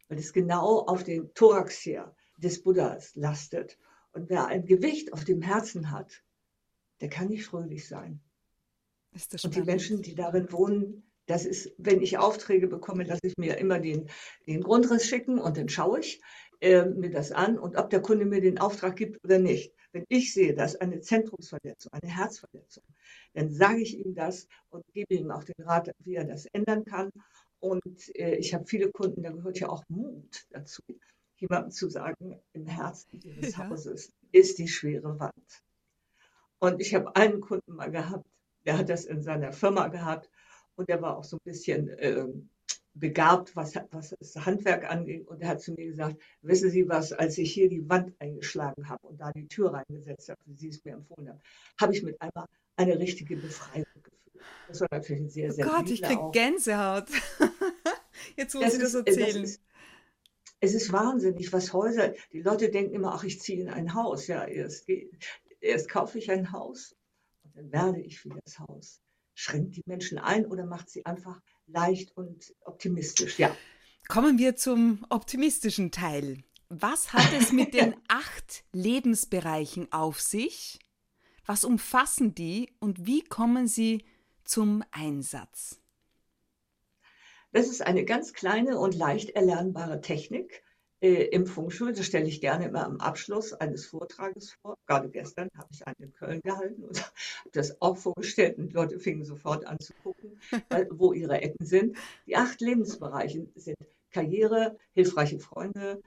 weil 0.07 0.19
es 0.19 0.33
genau 0.33 0.79
auf 0.85 1.03
den 1.03 1.33
Thorax 1.33 1.79
hier 1.79 2.15
des 2.37 2.61
Buddhas 2.63 3.15
lastet. 3.15 3.77
Und 4.13 4.29
wer 4.29 4.47
ein 4.47 4.65
Gewicht 4.65 5.13
auf 5.13 5.23
dem 5.23 5.41
Herzen 5.41 5.91
hat, 5.91 6.23
der 6.99 7.09
kann 7.09 7.29
nicht 7.29 7.45
fröhlich 7.45 7.87
sein. 7.87 8.21
Und 9.43 9.55
die 9.55 9.63
Menschen, 9.63 10.01
die 10.01 10.15
darin 10.15 10.51
wohnen, 10.51 11.03
das 11.25 11.45
ist, 11.45 11.73
wenn 11.77 12.01
ich 12.01 12.17
Aufträge 12.17 12.67
bekomme, 12.67 13.03
lasse 13.03 13.21
ich 13.23 13.37
mir 13.37 13.57
immer 13.57 13.79
den, 13.79 14.09
den 14.47 14.61
Grundriss 14.61 15.05
schicken 15.05 15.39
und 15.39 15.57
dann 15.57 15.69
schaue 15.69 15.99
ich 15.99 16.21
äh, 16.59 16.85
mir 16.85 17.09
das 17.09 17.31
an 17.31 17.57
und 17.57 17.77
ob 17.77 17.89
der 17.89 18.01
Kunde 18.01 18.25
mir 18.25 18.41
den 18.41 18.59
Auftrag 18.59 18.95
gibt 18.95 19.23
oder 19.23 19.39
nicht. 19.39 19.73
Wenn 19.91 20.05
ich 20.07 20.33
sehe, 20.33 20.53
dass 20.53 20.75
eine 20.75 21.01
Zentrumsverletzung, 21.01 21.91
eine 21.91 22.15
Herzverletzung, 22.15 22.83
dann 23.33 23.51
sage 23.51 23.81
ich 23.81 23.97
ihm 23.97 24.15
das 24.15 24.47
und 24.69 24.85
gebe 24.93 25.13
ihm 25.13 25.31
auch 25.31 25.43
den 25.43 25.65
Rat, 25.65 25.91
wie 25.99 26.15
er 26.15 26.23
das 26.23 26.45
ändern 26.47 26.85
kann. 26.85 27.11
Und 27.59 28.15
äh, 28.15 28.35
ich 28.35 28.53
habe 28.53 28.65
viele 28.65 28.89
Kunden, 28.91 29.23
da 29.23 29.31
gehört 29.31 29.59
ja 29.59 29.69
auch 29.69 29.83
Mut 29.89 30.45
dazu, 30.49 30.81
jemandem 31.37 31.71
zu 31.71 31.89
sagen, 31.89 32.39
im 32.53 32.65
Herzen 32.65 33.19
ihres 33.21 33.57
ja. 33.57 33.69
Hauses 33.69 34.13
ist 34.31 34.57
die 34.59 34.67
schwere 34.67 35.19
Wand. 35.19 35.63
Und 36.59 36.79
ich 36.79 36.93
habe 36.95 37.15
einen 37.15 37.41
Kunden 37.41 37.75
mal 37.75 37.91
gehabt, 37.91 38.25
der 38.65 38.77
hat 38.77 38.89
das 38.89 39.05
in 39.05 39.21
seiner 39.21 39.51
Firma 39.51 39.87
gehabt 39.87 40.29
und 40.75 40.89
der 40.89 41.01
war 41.01 41.17
auch 41.17 41.23
so 41.23 41.37
ein 41.37 41.43
bisschen 41.43 41.89
äh, 41.89 42.27
begabt, 42.93 43.55
was, 43.55 43.75
was 43.91 44.15
das 44.19 44.35
Handwerk 44.45 44.89
anging. 44.89 45.25
Und 45.25 45.41
er 45.41 45.49
hat 45.49 45.61
zu 45.61 45.73
mir 45.73 45.85
gesagt, 45.85 46.17
wissen 46.41 46.69
Sie 46.69 46.87
was, 46.89 47.13
als 47.13 47.37
ich 47.37 47.53
hier 47.53 47.69
die 47.69 47.87
Wand 47.89 48.13
eingeschlagen 48.19 48.89
habe 48.89 49.07
und 49.07 49.19
da 49.19 49.31
die 49.31 49.47
Tür 49.47 49.73
reingesetzt 49.73 50.29
habe, 50.29 50.39
wie 50.45 50.55
Sie 50.55 50.69
es 50.69 50.83
mir 50.83 50.93
empfohlen 50.93 51.29
haben, 51.29 51.41
habe 51.79 51.93
ich 51.93 52.03
mit 52.03 52.21
einmal 52.21 52.47
eine 52.75 52.99
richtige 52.99 53.37
Befreiung 53.37 53.85
gefühlt. 54.03 54.45
Das 54.67 54.81
war 54.81 54.87
natürlich 54.91 55.21
ein 55.21 55.29
sehr, 55.29 55.51
sehr 55.51 55.67
Oh 55.67 55.69
Gott, 55.69 55.89
ich 55.89 56.01
kriege 56.01 56.29
Gänsehaut. 56.31 57.07
Jetzt, 58.37 58.55
wo 58.55 58.61
das 58.61 58.73
Sie 58.73 58.79
das 58.79 58.93
erzählen. 58.93 59.41
Das 59.41 59.51
ist, 59.51 59.61
es 60.59 60.73
ist 60.73 60.93
wahnsinnig, 60.93 61.51
was 61.53 61.73
Häuser, 61.73 62.13
die 62.31 62.41
Leute 62.41 62.69
denken 62.69 62.93
immer, 62.93 63.13
ach, 63.13 63.23
ich 63.23 63.41
ziehe 63.41 63.61
in 63.61 63.69
ein 63.69 63.93
Haus. 63.93 64.27
Ja, 64.27 64.45
erst, 64.45 64.87
erst 65.59 65.89
kaufe 65.89 66.19
ich 66.19 66.29
ein 66.29 66.51
Haus 66.51 66.95
und 67.43 67.55
dann 67.55 67.71
werde 67.71 68.01
ich 68.01 68.23
wie 68.25 68.33
das 68.45 68.59
Haus. 68.59 69.01
Schränkt 69.33 69.75
die 69.75 69.83
Menschen 69.85 70.19
ein 70.19 70.45
oder 70.45 70.65
macht 70.65 70.89
sie 70.89 71.05
einfach 71.05 71.41
leicht 71.71 72.15
und 72.15 72.53
optimistisch, 72.65 73.39
ja. 73.39 73.55
Kommen 74.07 74.37
wir 74.37 74.55
zum 74.55 75.05
optimistischen 75.09 75.91
Teil. 75.91 76.43
Was 76.69 77.13
hat 77.13 77.31
es 77.39 77.51
mit 77.51 77.73
den 77.73 77.95
acht 78.07 78.63
Lebensbereichen 78.71 79.91
auf 79.91 80.19
sich? 80.19 80.79
Was 81.45 81.63
umfassen 81.63 82.35
die 82.35 82.71
und 82.79 83.05
wie 83.05 83.23
kommen 83.23 83.67
sie 83.67 84.05
zum 84.43 84.83
Einsatz? 84.91 85.79
Das 87.51 87.67
ist 87.67 87.81
eine 87.81 88.05
ganz 88.05 88.33
kleine 88.33 88.79
und 88.79 88.95
leicht 88.95 89.31
erlernbare 89.31 89.99
Technik 90.01 90.63
im 91.01 91.47
Feng. 91.47 91.69
Das 91.69 92.05
stelle 92.05 92.27
ich 92.27 92.41
gerne 92.41 92.67
immer 92.67 92.85
am 92.85 92.97
Abschluss 92.97 93.53
eines 93.53 93.85
Vortrages 93.85 94.53
vor. 94.61 94.77
Gerade 94.85 95.09
gestern 95.09 95.49
habe 95.57 95.69
ich 95.71 95.85
einen 95.85 95.95
in 95.99 96.13
Köln 96.13 96.41
gehalten 96.43 96.83
und 96.83 97.01
habe 97.39 97.49
das 97.53 97.81
auch 97.81 97.97
vorgestellt 97.97 98.57
und 98.57 98.73
Leute 98.73 98.99
fingen 98.99 99.25
sofort 99.25 99.65
an 99.65 99.79
zu 99.79 99.93
gucken, 100.03 100.39
wo 100.91 101.13
ihre 101.13 101.41
Ecken 101.41 101.65
sind. 101.65 101.97
Die 102.27 102.35
acht 102.35 102.61
Lebensbereiche 102.61 103.47
sind 103.55 103.77
Karriere, 104.11 104.77
hilfreiche 104.93 105.39
Freunde, 105.39 106.01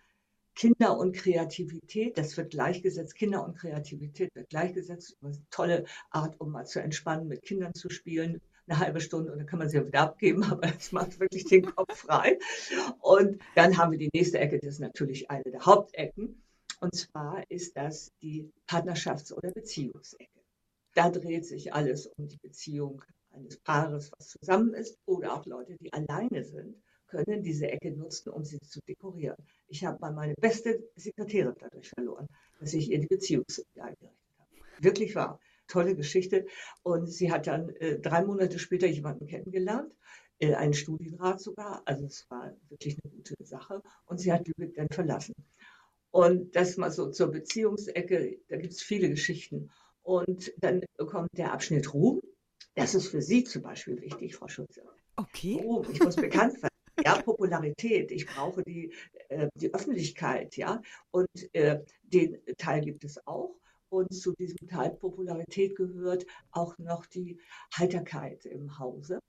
Kinder 0.54 0.96
und 0.96 1.16
Kreativität, 1.16 2.16
das 2.16 2.36
wird 2.36 2.50
gleichgesetzt, 2.50 3.16
Kinder 3.16 3.44
und 3.44 3.56
Kreativität 3.56 4.32
wird 4.34 4.48
gleichgesetzt. 4.50 5.16
Eine 5.20 5.32
tolle 5.50 5.84
Art, 6.10 6.40
um 6.40 6.52
mal 6.52 6.64
zu 6.66 6.80
entspannen, 6.80 7.26
mit 7.26 7.42
Kindern 7.42 7.74
zu 7.74 7.90
spielen, 7.90 8.40
eine 8.66 8.78
halbe 8.78 9.00
Stunde 9.00 9.32
und 9.32 9.38
dann 9.38 9.46
kann 9.46 9.58
man 9.58 9.68
sie 9.68 9.84
wieder 9.84 10.00
abgeben, 10.00 10.42
aber 10.50 10.66
das 10.68 10.92
macht 10.92 11.20
wirklich 11.20 11.44
den 11.44 11.66
Kopf 11.66 11.96
frei. 11.96 12.38
Und 13.00 13.40
dann 13.54 13.76
haben 13.76 13.92
wir 13.92 13.98
die 13.98 14.10
nächste 14.12 14.38
Ecke, 14.38 14.58
das 14.58 14.74
ist 14.74 14.80
natürlich 14.80 15.30
eine 15.30 15.44
der 15.44 15.64
Hauptecken. 15.64 16.42
Und 16.80 16.94
zwar 16.94 17.42
ist 17.50 17.76
das 17.76 18.12
die 18.20 18.50
Partnerschafts- 18.68 19.32
oder 19.32 19.50
Beziehungsecke. 19.50 20.28
Da 20.94 21.10
dreht 21.10 21.46
sich 21.46 21.72
alles 21.72 22.06
um 22.06 22.28
die 22.28 22.36
Beziehung 22.36 23.02
eines 23.30 23.58
Paares, 23.58 24.12
was 24.16 24.28
zusammen 24.28 24.74
ist, 24.74 24.98
oder 25.06 25.34
auch 25.34 25.44
Leute, 25.46 25.76
die 25.80 25.92
alleine 25.92 26.44
sind, 26.44 26.76
können 27.06 27.42
diese 27.42 27.68
Ecke 27.68 27.90
nutzen, 27.92 28.30
um 28.30 28.44
sie 28.44 28.58
zu 28.60 28.80
dekorieren. 28.86 29.36
Ich 29.68 29.84
habe 29.84 29.98
mal 30.00 30.12
meine 30.12 30.34
beste 30.34 30.88
Sekretärin 30.96 31.54
dadurch 31.58 31.88
verloren, 31.88 32.28
dass 32.60 32.74
ich 32.74 32.90
ihr 32.90 33.00
die 33.00 33.06
Beziehungsecke 33.06 33.82
eingerichtet 33.82 34.38
habe. 34.38 34.50
Wirklich 34.80 35.14
wahr 35.14 35.40
tolle 35.66 35.94
Geschichte. 35.94 36.46
Und 36.82 37.06
sie 37.06 37.32
hat 37.32 37.46
dann 37.46 37.70
äh, 37.76 37.98
drei 37.98 38.24
Monate 38.24 38.58
später 38.58 38.86
jemanden 38.86 39.26
kennengelernt, 39.26 39.94
äh, 40.38 40.54
einen 40.54 40.74
Studienrat 40.74 41.40
sogar. 41.40 41.82
Also 41.84 42.06
es 42.06 42.26
war 42.30 42.56
wirklich 42.68 42.98
eine 43.02 43.12
gute 43.12 43.34
Sache. 43.40 43.82
Und 44.06 44.18
sie 44.18 44.32
hat 44.32 44.46
Lübeck 44.46 44.74
dann 44.74 44.88
verlassen. 44.88 45.34
Und 46.10 46.54
das 46.54 46.76
mal 46.76 46.92
so 46.92 47.10
zur 47.10 47.32
Beziehungsecke, 47.32 48.38
da 48.48 48.56
gibt 48.56 48.72
es 48.72 48.82
viele 48.82 49.08
Geschichten. 49.08 49.70
Und 50.02 50.52
dann 50.58 50.82
kommt 50.96 51.36
der 51.36 51.52
Abschnitt 51.52 51.92
Ruhm. 51.92 52.20
Das 52.74 52.94
ist 52.94 53.08
für 53.08 53.22
Sie 53.22 53.44
zum 53.44 53.62
Beispiel 53.62 54.00
wichtig, 54.00 54.36
Frau 54.36 54.48
Schulze. 54.48 54.82
Okay. 55.16 55.60
Ruhm, 55.62 55.86
ich 55.90 56.00
muss 56.00 56.16
bekannt 56.16 56.54
werden. 56.62 56.68
Ja, 57.04 57.20
Popularität. 57.20 58.12
Ich 58.12 58.26
brauche 58.26 58.62
die, 58.62 58.92
äh, 59.28 59.48
die 59.56 59.74
Öffentlichkeit, 59.74 60.56
ja. 60.56 60.80
Und 61.10 61.28
äh, 61.52 61.82
den 62.02 62.38
Teil 62.58 62.82
gibt 62.82 63.04
es 63.04 63.26
auch. 63.26 63.56
Und 63.94 64.12
zu 64.12 64.32
diesem 64.32 64.68
Teil 64.68 64.90
Popularität 64.90 65.76
gehört 65.76 66.26
auch 66.50 66.76
noch 66.78 67.06
die 67.06 67.38
Heiterkeit 67.76 68.44
im 68.44 68.80
Hause. 68.80 69.20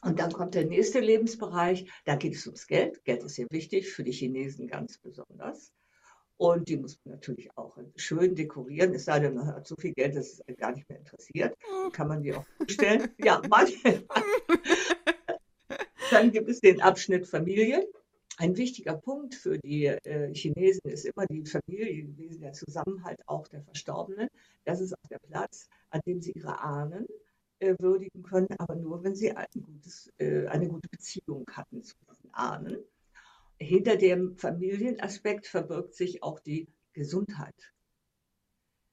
Und 0.00 0.20
dann 0.20 0.32
kommt 0.32 0.54
der 0.54 0.64
nächste 0.64 1.00
Lebensbereich, 1.00 1.90
da 2.06 2.16
geht 2.16 2.34
es 2.34 2.46
ums 2.46 2.66
Geld. 2.66 3.04
Geld 3.04 3.22
ist 3.22 3.34
sehr 3.34 3.46
wichtig, 3.50 3.90
für 3.90 4.04
die 4.04 4.12
Chinesen 4.12 4.68
ganz 4.68 4.96
besonders. 4.96 5.74
Und 6.38 6.68
die 6.68 6.78
muss 6.78 6.98
man 7.04 7.16
natürlich 7.16 7.50
auch 7.56 7.76
schön 7.96 8.34
dekorieren, 8.34 8.94
es 8.94 9.04
sei 9.04 9.20
denn, 9.20 9.34
man 9.34 9.48
hat 9.48 9.66
so 9.66 9.76
viel 9.76 9.92
Geld, 9.92 10.16
dass 10.16 10.32
es 10.32 10.40
einen 10.48 10.56
gar 10.56 10.72
nicht 10.72 10.88
mehr 10.88 11.00
interessiert. 11.00 11.54
Dann 11.68 11.92
kann 11.92 12.08
man 12.08 12.22
die 12.22 12.32
auch 12.32 12.46
bestellen. 12.58 13.10
ja, 13.18 13.42
manche. 13.50 14.06
Dann 16.10 16.32
gibt 16.32 16.48
es 16.48 16.60
den 16.60 16.80
Abschnitt 16.80 17.26
Familie. 17.26 17.86
Ein 18.40 18.56
wichtiger 18.56 18.94
Punkt 18.94 19.34
für 19.34 19.58
die 19.58 19.86
äh, 19.86 20.32
Chinesen 20.32 20.88
ist 20.88 21.04
immer 21.06 21.26
die 21.26 21.44
Familie 21.44 22.04
gewesen, 22.04 22.40
der 22.40 22.52
Zusammenhalt 22.52 23.20
auch 23.26 23.48
der 23.48 23.64
Verstorbenen. 23.64 24.28
Das 24.64 24.80
ist 24.80 24.94
auch 24.94 25.08
der 25.10 25.18
Platz, 25.18 25.68
an 25.90 26.00
dem 26.06 26.20
sie 26.20 26.30
ihre 26.30 26.60
Ahnen 26.60 27.04
äh, 27.58 27.74
würdigen 27.80 28.22
können, 28.22 28.54
aber 28.58 28.76
nur, 28.76 29.02
wenn 29.02 29.16
sie 29.16 29.32
ein 29.32 29.48
gutes, 29.60 30.12
äh, 30.18 30.46
eine 30.46 30.68
gute 30.68 30.88
Beziehung 30.88 31.46
hatten 31.50 31.82
zu 31.82 31.96
diesen 32.08 32.32
Ahnen. 32.32 32.78
Hinter 33.58 33.96
dem 33.96 34.36
Familienaspekt 34.36 35.48
verbirgt 35.48 35.96
sich 35.96 36.22
auch 36.22 36.38
die 36.38 36.68
Gesundheit. 36.92 37.72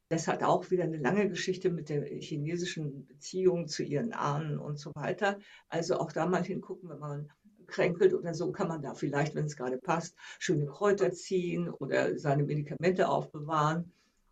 Das 0.10 0.28
hat 0.28 0.42
auch 0.42 0.72
wieder 0.72 0.86
eine 0.86 0.98
lange 0.98 1.30
Geschichte 1.30 1.70
mit 1.70 1.90
der 1.90 2.04
chinesischen 2.20 3.06
Beziehung 3.06 3.68
zu 3.68 3.84
ihren 3.84 4.12
Ahnen 4.14 4.58
und 4.58 4.80
so 4.80 4.92
weiter. 4.96 5.38
Also 5.70 6.00
auch 6.00 6.12
da 6.12 6.26
mal 6.26 6.44
hingucken, 6.44 6.90
wenn 6.90 7.00
man 7.00 7.30
kränkelt 7.68 8.14
oder 8.14 8.34
so, 8.34 8.52
kann 8.52 8.68
man 8.68 8.82
da 8.82 8.94
vielleicht, 8.94 9.36
wenn 9.36 9.46
es 9.46 9.56
gerade 9.56 9.78
passt, 9.78 10.16
schöne 10.40 10.66
Kräuter 10.66 11.12
ziehen 11.12 11.70
oder 11.70 12.18
seine 12.18 12.44
Medikamente 12.44 13.08
aufbewahren. 13.08 13.92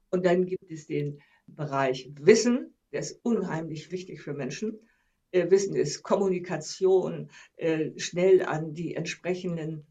Und 0.09 0.25
dann 0.25 0.45
gibt 0.45 0.71
es 0.71 0.87
den 0.87 1.21
Bereich 1.47 2.11
Wissen, 2.19 2.73
der 2.91 3.01
ist 3.01 3.19
unheimlich 3.23 3.91
wichtig 3.91 4.21
für 4.21 4.33
Menschen. 4.33 4.79
Äh, 5.31 5.49
Wissen 5.49 5.75
ist 5.75 6.03
Kommunikation, 6.03 7.29
äh, 7.57 7.91
schnell 7.97 8.43
an 8.43 8.73
die 8.73 8.95
entsprechenden 8.95 9.85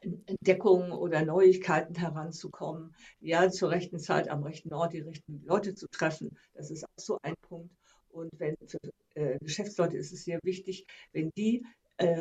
Entdeckungen 0.00 0.92
oder 0.92 1.24
Neuigkeiten 1.24 1.94
heranzukommen, 1.94 2.94
ja, 3.20 3.50
zur 3.50 3.70
rechten 3.70 3.98
Zeit 3.98 4.28
am 4.28 4.42
rechten 4.42 4.72
Ort 4.72 4.94
die 4.94 5.00
richtigen 5.00 5.42
Leute 5.44 5.74
zu 5.74 5.86
treffen. 5.88 6.36
Das 6.54 6.70
ist 6.70 6.84
auch 6.84 6.98
so 7.02 7.18
ein 7.22 7.34
Punkt. 7.42 7.74
Und 8.10 8.30
wenn 8.38 8.56
für 8.66 8.78
äh, 9.14 9.38
Geschäftsleute 9.38 9.96
ist 9.96 10.12
es 10.12 10.24
sehr 10.24 10.38
wichtig, 10.42 10.86
wenn 11.12 11.30
die 11.36 11.64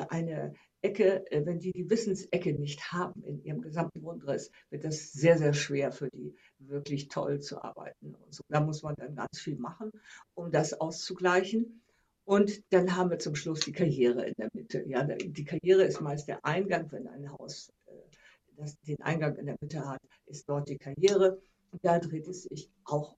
eine 0.10 0.54
Ecke, 0.82 1.30
äh, 1.32 1.46
wenn 1.46 1.60
die 1.60 1.72
die 1.72 1.90
Wissensecke 1.90 2.54
nicht 2.54 2.92
haben 2.92 3.24
in 3.24 3.44
ihrem 3.44 3.62
gesamten 3.62 4.02
Grundriss, 4.02 4.52
wird 4.70 4.84
das 4.84 5.12
sehr, 5.12 5.38
sehr 5.38 5.54
schwer 5.54 5.92
für 5.92 6.10
die 6.10 6.36
wirklich 6.60 7.08
toll 7.08 7.40
zu 7.40 7.64
arbeiten. 7.64 8.16
Und 8.16 8.34
so, 8.34 8.44
da 8.50 8.62
muss 8.62 8.82
man 8.84 8.96
dann 8.96 9.16
ganz 9.16 9.40
viel 9.40 9.58
machen, 9.58 9.92
um 10.34 10.52
das 10.52 10.74
auszugleichen. 10.74 11.82
Und 12.26 12.64
dann 12.72 12.96
haben 12.96 13.10
wir 13.10 13.20
zum 13.20 13.36
Schluss 13.36 13.62
die 13.62 13.72
Karriere 13.72 14.26
in 14.26 14.34
der 14.38 14.50
Mitte. 14.54 14.84
Ja, 14.88 15.04
die 15.04 15.44
Karriere 15.44 15.84
ist 15.84 16.02
meist 16.02 16.28
der 16.28 16.44
Eingang, 16.46 16.92
wenn 16.92 17.08
ein 17.08 17.32
Haus 17.32 17.72
äh, 17.86 17.92
das, 18.58 18.80
den 18.82 19.02
Eingang 19.02 19.36
in 19.36 19.48
der 19.48 19.58
Mitte 19.62 19.88
hat, 19.88 20.02
ist 20.26 20.48
dort 20.48 20.70
die 20.70 20.78
Karriere. 20.78 21.42
Und 21.72 21.84
da 21.86 22.00
dreht 22.00 22.28
es 22.28 22.44
sich 22.44 22.70
auch 22.86 23.16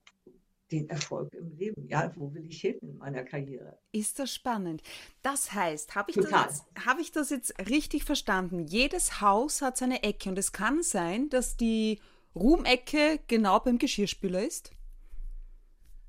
den 0.74 0.90
Erfolg 0.90 1.32
im 1.34 1.56
Leben. 1.56 1.86
Ja, 1.88 2.12
wo 2.16 2.34
will 2.34 2.44
ich 2.46 2.60
hin 2.60 2.76
in 2.82 2.98
meiner 2.98 3.22
Karriere? 3.22 3.78
Ist 3.92 4.18
das 4.18 4.34
spannend. 4.34 4.82
Das 5.22 5.52
heißt, 5.52 5.94
habe 5.94 6.10
ich, 6.10 6.16
das 6.16 6.64
hab 6.84 6.98
ich 6.98 7.12
das 7.12 7.30
jetzt 7.30 7.54
richtig 7.68 8.04
verstanden? 8.04 8.66
Jedes 8.66 9.20
Haus 9.20 9.62
hat 9.62 9.76
seine 9.76 10.02
Ecke 10.02 10.28
und 10.28 10.38
es 10.38 10.52
kann 10.52 10.82
sein, 10.82 11.28
dass 11.30 11.56
die 11.56 12.00
Ruhmecke 12.34 13.20
genau 13.28 13.60
beim 13.60 13.78
Geschirrspüler 13.78 14.44
ist? 14.44 14.72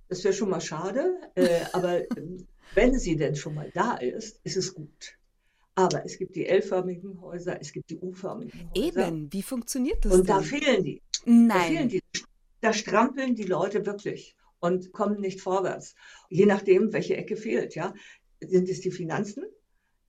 Das 0.10 0.24
wäre 0.24 0.34
schon 0.34 0.50
mal 0.50 0.62
schade, 0.62 1.20
äh, 1.36 1.62
aber 1.74 2.00
ähm, 2.18 2.48
wenn 2.74 2.98
sie 2.98 3.16
denn 3.16 3.36
schon 3.36 3.54
mal 3.54 3.70
da 3.74 3.96
ist, 3.98 4.40
ist 4.44 4.58
es 4.58 4.74
gut. 4.74 5.18
Aber 5.76 6.06
es 6.06 6.18
gibt 6.18 6.36
die 6.36 6.48
L-förmigen 6.48 7.22
Häuser, 7.22 7.60
es 7.60 7.72
gibt 7.72 7.90
die 7.90 7.98
U-förmigen 7.98 8.70
Häuser. 8.76 9.08
Eben, 9.08 9.32
wie 9.32 9.44
funktioniert 9.44 10.04
das? 10.06 10.14
Und 10.14 10.28
denn? 10.28 10.38
da 10.38 10.42
fehlen 10.42 10.84
die. 10.84 11.02
Nein. 11.26 11.50
Da, 11.50 11.60
fehlen 11.60 11.90
die. 11.90 12.02
da 12.62 12.74
strampeln 12.74 13.36
die 13.36 13.44
Leute 13.44 13.86
wirklich 13.86 14.36
und 14.60 14.92
kommen 14.92 15.20
nicht 15.20 15.42
vorwärts. 15.42 15.96
Je 16.30 16.46
nachdem, 16.46 16.94
welche 16.94 17.16
Ecke 17.16 17.36
fehlt. 17.36 17.76
Ja? 17.76 17.94
Sind 18.40 18.70
es 18.70 18.82
die 18.82 18.92
Finanzen? 18.92 19.46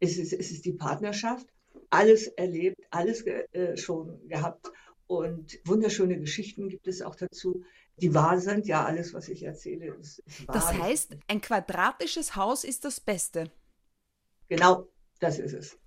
Ist 0.01 0.19
es, 0.19 0.33
ist 0.33 0.51
es 0.51 0.63
die 0.63 0.73
Partnerschaft? 0.73 1.47
Alles 1.91 2.27
erlebt, 2.29 2.81
alles 2.91 3.25
äh, 3.27 3.77
schon 3.77 4.29
gehabt. 4.29 4.71
Und 5.07 5.59
wunderschöne 5.65 6.19
Geschichten 6.19 6.69
gibt 6.69 6.89
es 6.89 7.01
auch 7.01 7.15
dazu, 7.15 7.65
die 7.97 8.13
wahr 8.13 8.41
sind. 8.41 8.67
Ja, 8.67 8.85
alles, 8.85 9.15
was 9.15 9.29
ich 9.29 9.45
erzähle, 9.45 9.95
ist, 9.95 10.19
ist 10.21 10.49
wahr. 10.49 10.55
Das 10.55 10.73
heißt, 10.73 11.17
ein 11.29 11.41
quadratisches 11.41 12.35
Haus 12.37 12.65
ist 12.65 12.85
das 12.85 13.01
Beste. 13.01 13.51
Genau, 14.49 14.89
das 15.21 15.39
ist 15.39 15.53
es. 15.53 15.79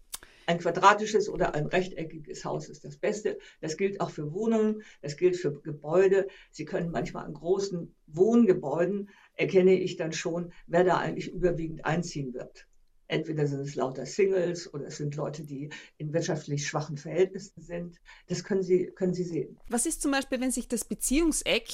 Ein 0.50 0.58
quadratisches 0.58 1.30
oder 1.30 1.54
ein 1.54 1.68
rechteckiges 1.68 2.44
Haus 2.44 2.70
ist 2.70 2.84
das 2.84 2.98
Beste. 2.98 3.38
Das 3.62 3.78
gilt 3.78 4.02
auch 4.02 4.10
für 4.10 4.34
Wohnungen, 4.34 4.82
das 5.04 5.16
gilt 5.16 5.38
für 5.38 5.54
Gebäude. 5.62 6.28
Sie 6.50 6.66
können 6.66 6.90
manchmal 6.90 7.26
an 7.26 7.36
großen 7.36 7.94
Wohngebäuden 8.08 9.12
erkenne 9.36 9.80
ich 9.80 9.96
dann 9.96 10.12
schon, 10.12 10.52
wer 10.66 10.84
da 10.84 10.98
eigentlich 10.98 11.32
überwiegend 11.32 11.86
einziehen 11.86 12.34
wird. 12.34 12.66
Entweder 13.06 13.46
sind 13.46 13.60
es 13.60 13.76
lauter 13.76 14.08
Singles 14.08 14.74
oder 14.74 14.88
es 14.88 14.98
sind 14.98 15.16
Leute, 15.16 15.44
die 15.44 15.70
in 15.98 16.14
wirtschaftlich 16.14 16.66
schwachen 16.66 16.98
Verhältnissen 16.98 17.62
sind. 17.62 18.02
Das 18.26 18.44
können 18.44 18.64
Sie, 18.64 18.88
können 18.88 19.14
Sie 19.14 19.26
sehen. 19.26 19.60
Was 19.70 19.86
ist 19.86 20.02
zum 20.02 20.10
Beispiel, 20.10 20.42
wenn 20.42 20.50
sich 20.50 20.68
das 20.68 20.84
Beziehungseck 20.84 21.70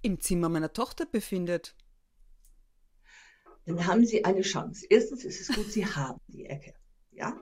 im 0.00 0.22
Zimmer 0.22 0.48
meiner 0.48 0.72
Tochter 0.72 1.04
befindet? 1.04 1.76
Dann 3.66 3.86
haben 3.86 4.06
Sie 4.06 4.24
eine 4.24 4.40
Chance. 4.40 4.86
Erstens 4.88 5.26
ist 5.26 5.42
es 5.42 5.54
gut, 5.54 5.70
Sie 5.70 5.84
haben 5.84 6.18
die 6.28 6.46
Ecke. 6.46 6.72
Ja? 7.16 7.40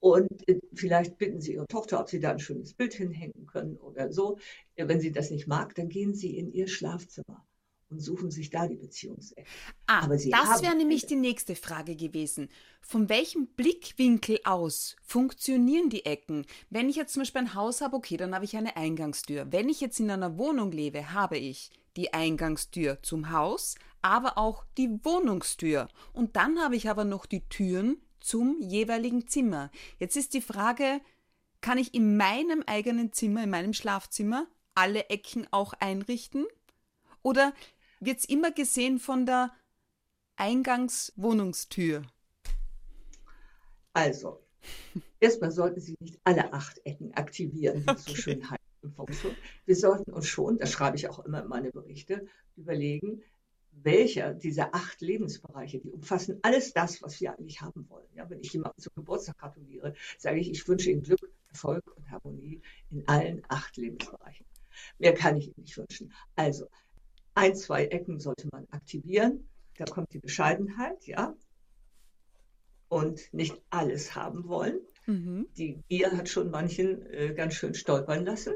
Und 0.00 0.48
äh, 0.48 0.60
vielleicht 0.74 1.16
bitten 1.18 1.40
Sie 1.40 1.54
Ihre 1.54 1.66
Tochter, 1.66 2.00
ob 2.00 2.08
Sie 2.08 2.18
da 2.18 2.32
ein 2.32 2.40
schönes 2.40 2.74
Bild 2.74 2.94
hinhängen 2.94 3.46
können 3.46 3.76
oder 3.76 4.12
so. 4.12 4.38
Wenn 4.76 5.00
sie 5.00 5.12
das 5.12 5.30
nicht 5.30 5.46
mag, 5.46 5.74
dann 5.76 5.88
gehen 5.88 6.14
Sie 6.14 6.36
in 6.36 6.52
Ihr 6.52 6.66
Schlafzimmer 6.66 7.46
und 7.92 8.00
suchen 8.00 8.30
sich 8.30 8.50
da 8.50 8.66
die 8.66 8.76
Beziehungsecke. 8.76 9.44
Ah, 9.86 10.08
das 10.08 10.62
wäre 10.62 10.76
nämlich 10.76 11.06
die 11.06 11.14
nächste 11.14 11.54
Frage 11.54 11.94
gewesen. 11.94 12.48
Von 12.80 13.08
welchem 13.08 13.46
Blickwinkel 13.46 14.40
aus 14.44 14.96
funktionieren 15.04 15.90
die 15.90 16.04
Ecken? 16.04 16.46
Wenn 16.70 16.88
ich 16.88 16.96
jetzt 16.96 17.12
zum 17.12 17.20
Beispiel 17.22 17.42
ein 17.42 17.54
Haus 17.54 17.80
habe, 17.80 17.94
okay, 17.94 18.16
dann 18.16 18.34
habe 18.34 18.44
ich 18.44 18.56
eine 18.56 18.76
Eingangstür. 18.76 19.46
Wenn 19.50 19.68
ich 19.68 19.80
jetzt 19.80 20.00
in 20.00 20.10
einer 20.10 20.36
Wohnung 20.38 20.72
lebe, 20.72 21.12
habe 21.12 21.38
ich 21.38 21.70
die 21.96 22.12
Eingangstür 22.12 22.98
zum 23.02 23.30
Haus, 23.30 23.76
aber 24.00 24.38
auch 24.38 24.64
die 24.78 24.90
Wohnungstür. 25.04 25.88
Und 26.12 26.34
dann 26.34 26.58
habe 26.58 26.74
ich 26.74 26.88
aber 26.88 27.04
noch 27.04 27.26
die 27.26 27.46
Türen 27.48 27.98
zum 28.22 28.60
jeweiligen 28.60 29.26
Zimmer. 29.28 29.70
Jetzt 29.98 30.16
ist 30.16 30.34
die 30.34 30.40
Frage, 30.40 31.00
kann 31.60 31.78
ich 31.78 31.94
in 31.94 32.16
meinem 32.16 32.62
eigenen 32.66 33.12
Zimmer, 33.12 33.44
in 33.44 33.50
meinem 33.50 33.72
Schlafzimmer, 33.72 34.46
alle 34.74 35.08
Ecken 35.10 35.46
auch 35.50 35.74
einrichten? 35.74 36.46
Oder 37.22 37.52
wird 38.00 38.18
es 38.18 38.24
immer 38.24 38.50
gesehen 38.50 38.98
von 38.98 39.26
der 39.26 39.52
Eingangswohnungstür? 40.36 42.02
Also, 43.92 44.40
erstmal 45.20 45.52
sollten 45.52 45.80
Sie 45.80 45.96
nicht 46.00 46.18
alle 46.24 46.52
acht 46.52 46.84
Ecken 46.84 47.12
aktivieren, 47.14 47.84
okay. 47.86 48.00
so 48.06 48.14
schön 48.14 48.50
heißt. 48.50 48.60
Wir 49.64 49.76
sollten 49.76 50.12
uns 50.12 50.26
schon, 50.26 50.58
das 50.58 50.72
schreibe 50.72 50.96
ich 50.96 51.08
auch 51.08 51.20
immer 51.20 51.42
in 51.42 51.48
meine 51.48 51.70
Berichte, 51.70 52.26
überlegen, 52.56 53.22
welcher 53.72 54.34
dieser 54.34 54.74
acht 54.74 55.00
Lebensbereiche, 55.00 55.80
die 55.80 55.90
umfassen 55.90 56.38
alles 56.42 56.72
das, 56.72 57.02
was 57.02 57.20
wir 57.20 57.32
eigentlich 57.32 57.60
haben 57.60 57.88
wollen. 57.88 58.06
Ja, 58.14 58.28
wenn 58.30 58.40
ich 58.40 58.52
jemandem 58.52 58.78
zum 58.78 58.92
Geburtstag 58.94 59.38
gratuliere, 59.38 59.94
sage 60.18 60.38
ich, 60.38 60.50
ich 60.50 60.66
wünsche 60.68 60.90
ihm 60.90 61.02
Glück, 61.02 61.30
Erfolg 61.48 61.84
und 61.96 62.10
Harmonie 62.10 62.60
in 62.90 63.06
allen 63.08 63.42
acht 63.48 63.76
Lebensbereichen. 63.76 64.46
Mehr 64.98 65.14
kann 65.14 65.36
ich 65.36 65.48
ihm 65.48 65.54
nicht 65.56 65.76
wünschen. 65.76 66.12
Also, 66.36 66.66
ein, 67.34 67.54
zwei 67.54 67.86
Ecken 67.86 68.20
sollte 68.20 68.48
man 68.52 68.66
aktivieren. 68.70 69.48
Da 69.76 69.84
kommt 69.84 70.12
die 70.12 70.18
Bescheidenheit, 70.18 71.06
ja. 71.06 71.34
Und 72.88 73.32
nicht 73.32 73.60
alles 73.70 74.14
haben 74.14 74.48
wollen. 74.48 74.80
Mhm. 75.06 75.48
Die 75.56 75.82
Gier 75.88 76.12
hat 76.12 76.28
schon 76.28 76.50
manchen 76.50 77.06
äh, 77.06 77.34
ganz 77.34 77.54
schön 77.54 77.74
stolpern 77.74 78.24
lassen 78.24 78.54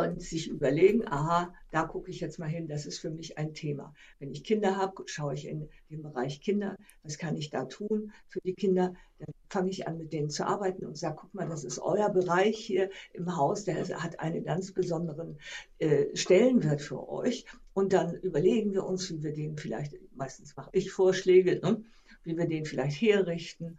und 0.00 0.20
sich 0.20 0.48
überlegen, 0.48 1.06
aha, 1.06 1.52
da 1.70 1.84
gucke 1.84 2.10
ich 2.10 2.20
jetzt 2.20 2.38
mal 2.38 2.48
hin, 2.48 2.68
das 2.68 2.86
ist 2.86 2.98
für 2.98 3.10
mich 3.10 3.38
ein 3.38 3.54
Thema. 3.54 3.94
Wenn 4.18 4.30
ich 4.30 4.44
Kinder 4.44 4.76
habe, 4.76 5.04
schaue 5.06 5.34
ich 5.34 5.46
in 5.46 5.68
den 5.90 6.02
Bereich 6.02 6.40
Kinder, 6.40 6.76
was 7.02 7.18
kann 7.18 7.36
ich 7.36 7.50
da 7.50 7.64
tun 7.64 8.12
für 8.28 8.40
die 8.40 8.54
Kinder? 8.54 8.94
Dann 9.18 9.34
fange 9.48 9.70
ich 9.70 9.86
an, 9.86 9.98
mit 9.98 10.12
denen 10.12 10.30
zu 10.30 10.46
arbeiten 10.46 10.84
und 10.84 10.96
sage, 10.96 11.16
guck 11.20 11.34
mal, 11.34 11.48
das 11.48 11.64
ist 11.64 11.78
euer 11.78 12.10
Bereich 12.10 12.58
hier 12.58 12.90
im 13.12 13.36
Haus, 13.36 13.64
der 13.64 13.86
hat 14.02 14.20
einen 14.20 14.44
ganz 14.44 14.72
besonderen 14.72 15.38
äh, 15.78 16.14
Stellenwert 16.16 16.80
für 16.80 17.08
euch. 17.08 17.44
Und 17.72 17.92
dann 17.92 18.14
überlegen 18.14 18.72
wir 18.72 18.84
uns, 18.84 19.10
wie 19.10 19.22
wir 19.22 19.32
den 19.32 19.56
vielleicht, 19.56 19.96
meistens 20.14 20.56
mache 20.56 20.70
ich 20.72 20.92
Vorschläge, 20.92 21.60
ne, 21.62 21.82
wie 22.24 22.36
wir 22.36 22.46
den 22.46 22.64
vielleicht 22.64 23.00
herrichten 23.00 23.78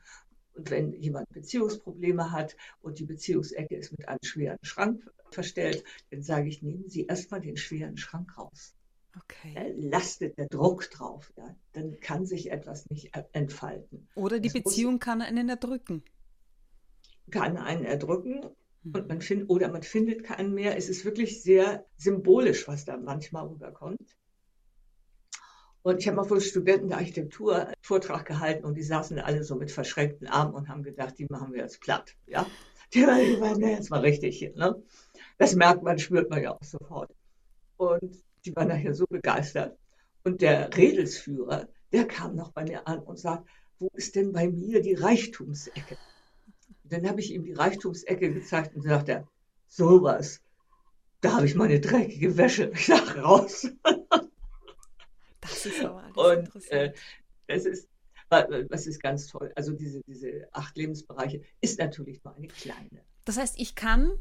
und 0.56 0.70
wenn 0.72 0.94
jemand 0.94 1.30
Beziehungsprobleme 1.30 2.32
hat 2.32 2.56
und 2.82 3.00
die 3.00 3.06
Beziehungsecke 3.06 3.76
ist 3.76 3.92
mit 3.92 4.08
einem 4.08 4.20
schweren 4.24 4.58
Schrank 4.62 5.04
verstellt, 5.36 5.84
dann 6.10 6.24
sage 6.24 6.50
ich, 6.50 6.64
nehmen 6.64 6.90
Sie 6.90 7.06
erstmal 7.06 7.42
den 7.42 7.58
schweren 7.58 7.98
Schrank 7.98 8.38
raus. 8.38 8.74
Okay. 9.16 9.54
Da 9.54 9.64
lastet 9.98 10.38
der 10.38 10.48
Druck 10.48 10.90
drauf. 10.90 11.32
Ja. 11.38 11.56
Dann 11.74 12.00
kann 12.00 12.26
sich 12.26 12.52
etwas 12.52 12.90
nicht 12.90 13.12
entfalten. 13.32 14.08
Oder 14.16 14.40
die 14.40 14.50
das 14.50 14.64
Beziehung 14.64 14.94
muss, 14.94 15.02
kann 15.02 15.22
einen 15.22 15.48
erdrücken. 15.48 16.04
Kann 17.32 17.58
einen 17.58 17.86
erdrücken 17.86 18.42
und 18.84 18.98
hm. 18.98 19.08
man 19.08 19.22
find, 19.22 19.50
oder 19.50 19.70
man 19.70 19.84
findet 19.84 20.24
keinen 20.24 20.54
mehr. 20.54 20.78
Es 20.78 20.90
ist 20.90 21.06
wirklich 21.06 21.42
sehr 21.42 21.86
symbolisch, 21.98 22.68
was 22.68 22.86
da 22.86 22.98
manchmal 22.98 23.48
rüberkommt. 23.48 24.18
Und 25.82 26.00
ich 26.00 26.08
habe 26.08 26.18
mal 26.18 26.24
vor 26.24 26.42
Studenten 26.42 26.90
der 26.90 26.98
Architektur 26.98 27.68
einen 27.68 27.76
Vortrag 27.82 28.26
gehalten 28.26 28.66
und 28.66 28.74
die 28.74 28.84
saßen 28.84 29.20
alle 29.20 29.44
so 29.44 29.56
mit 29.56 29.72
verschränkten 29.72 30.28
Armen 30.28 30.56
und 30.56 30.68
haben 30.68 30.82
gedacht, 30.82 31.14
die 31.20 31.28
machen 31.30 31.54
wir 31.54 31.62
jetzt 31.62 31.80
platt. 31.80 32.16
Ja? 32.26 32.46
Die 32.94 33.02
waren 33.02 33.60
jetzt 33.62 33.90
mal 33.90 34.02
richtig 34.02 34.38
hier. 34.38 34.54
Ne? 34.56 34.82
Das 35.38 35.56
merkt 35.56 35.84
man, 35.84 36.00
spürt 36.00 36.30
man 36.30 36.42
ja 36.42 36.52
auch 36.54 36.64
sofort. 36.64 37.12
Und 37.78 38.24
die 38.46 38.56
waren 38.56 38.70
nachher 38.70 38.94
so 38.94 39.06
begeistert. 39.08 39.78
Und 40.24 40.42
der 40.42 40.76
Redelsführer, 40.76 41.68
der 41.92 42.08
kam 42.08 42.36
noch 42.36 42.52
bei 42.52 42.64
mir 42.64 42.88
an 42.88 43.00
und 43.00 43.20
sagt, 43.20 43.48
wo 43.80 43.90
ist 43.94 44.16
denn 44.16 44.32
bei 44.32 44.48
mir 44.48 44.82
die 44.82 44.94
Reichtumsecke? 44.94 45.98
Und 46.84 46.94
dann 46.94 47.08
habe 47.08 47.20
ich 47.20 47.34
ihm 47.34 47.44
die 47.44 47.54
Reichtumsecke 47.54 48.34
gezeigt 48.34 48.76
und 48.76 48.84
sagte, 48.84 49.28
sowas, 49.68 50.42
da 51.22 51.34
habe 51.34 51.46
ich 51.46 51.56
meine 51.56 51.80
dreckige 51.80 52.38
Wäsche. 52.38 52.72
Ich 52.74 52.86
sag 52.86 53.18
raus. 53.18 53.68
Das 55.42 55.66
ist 55.66 55.84
aber 55.84 56.12
Und 56.16 56.72
äh, 56.72 56.94
es 57.48 57.66
ist, 57.66 57.90
was 58.30 58.88
ist 58.88 59.02
ganz 59.02 59.28
toll. 59.28 59.52
Also 59.56 59.74
diese, 59.74 60.02
diese 60.08 60.48
acht 60.52 60.76
Lebensbereiche 60.78 61.42
ist 61.62 61.80
natürlich 61.80 62.24
nur 62.24 62.36
eine 62.36 62.48
kleine. 62.48 63.04
Das 63.26 63.38
heißt, 63.38 63.60
ich 63.60 63.76
kann 63.76 64.20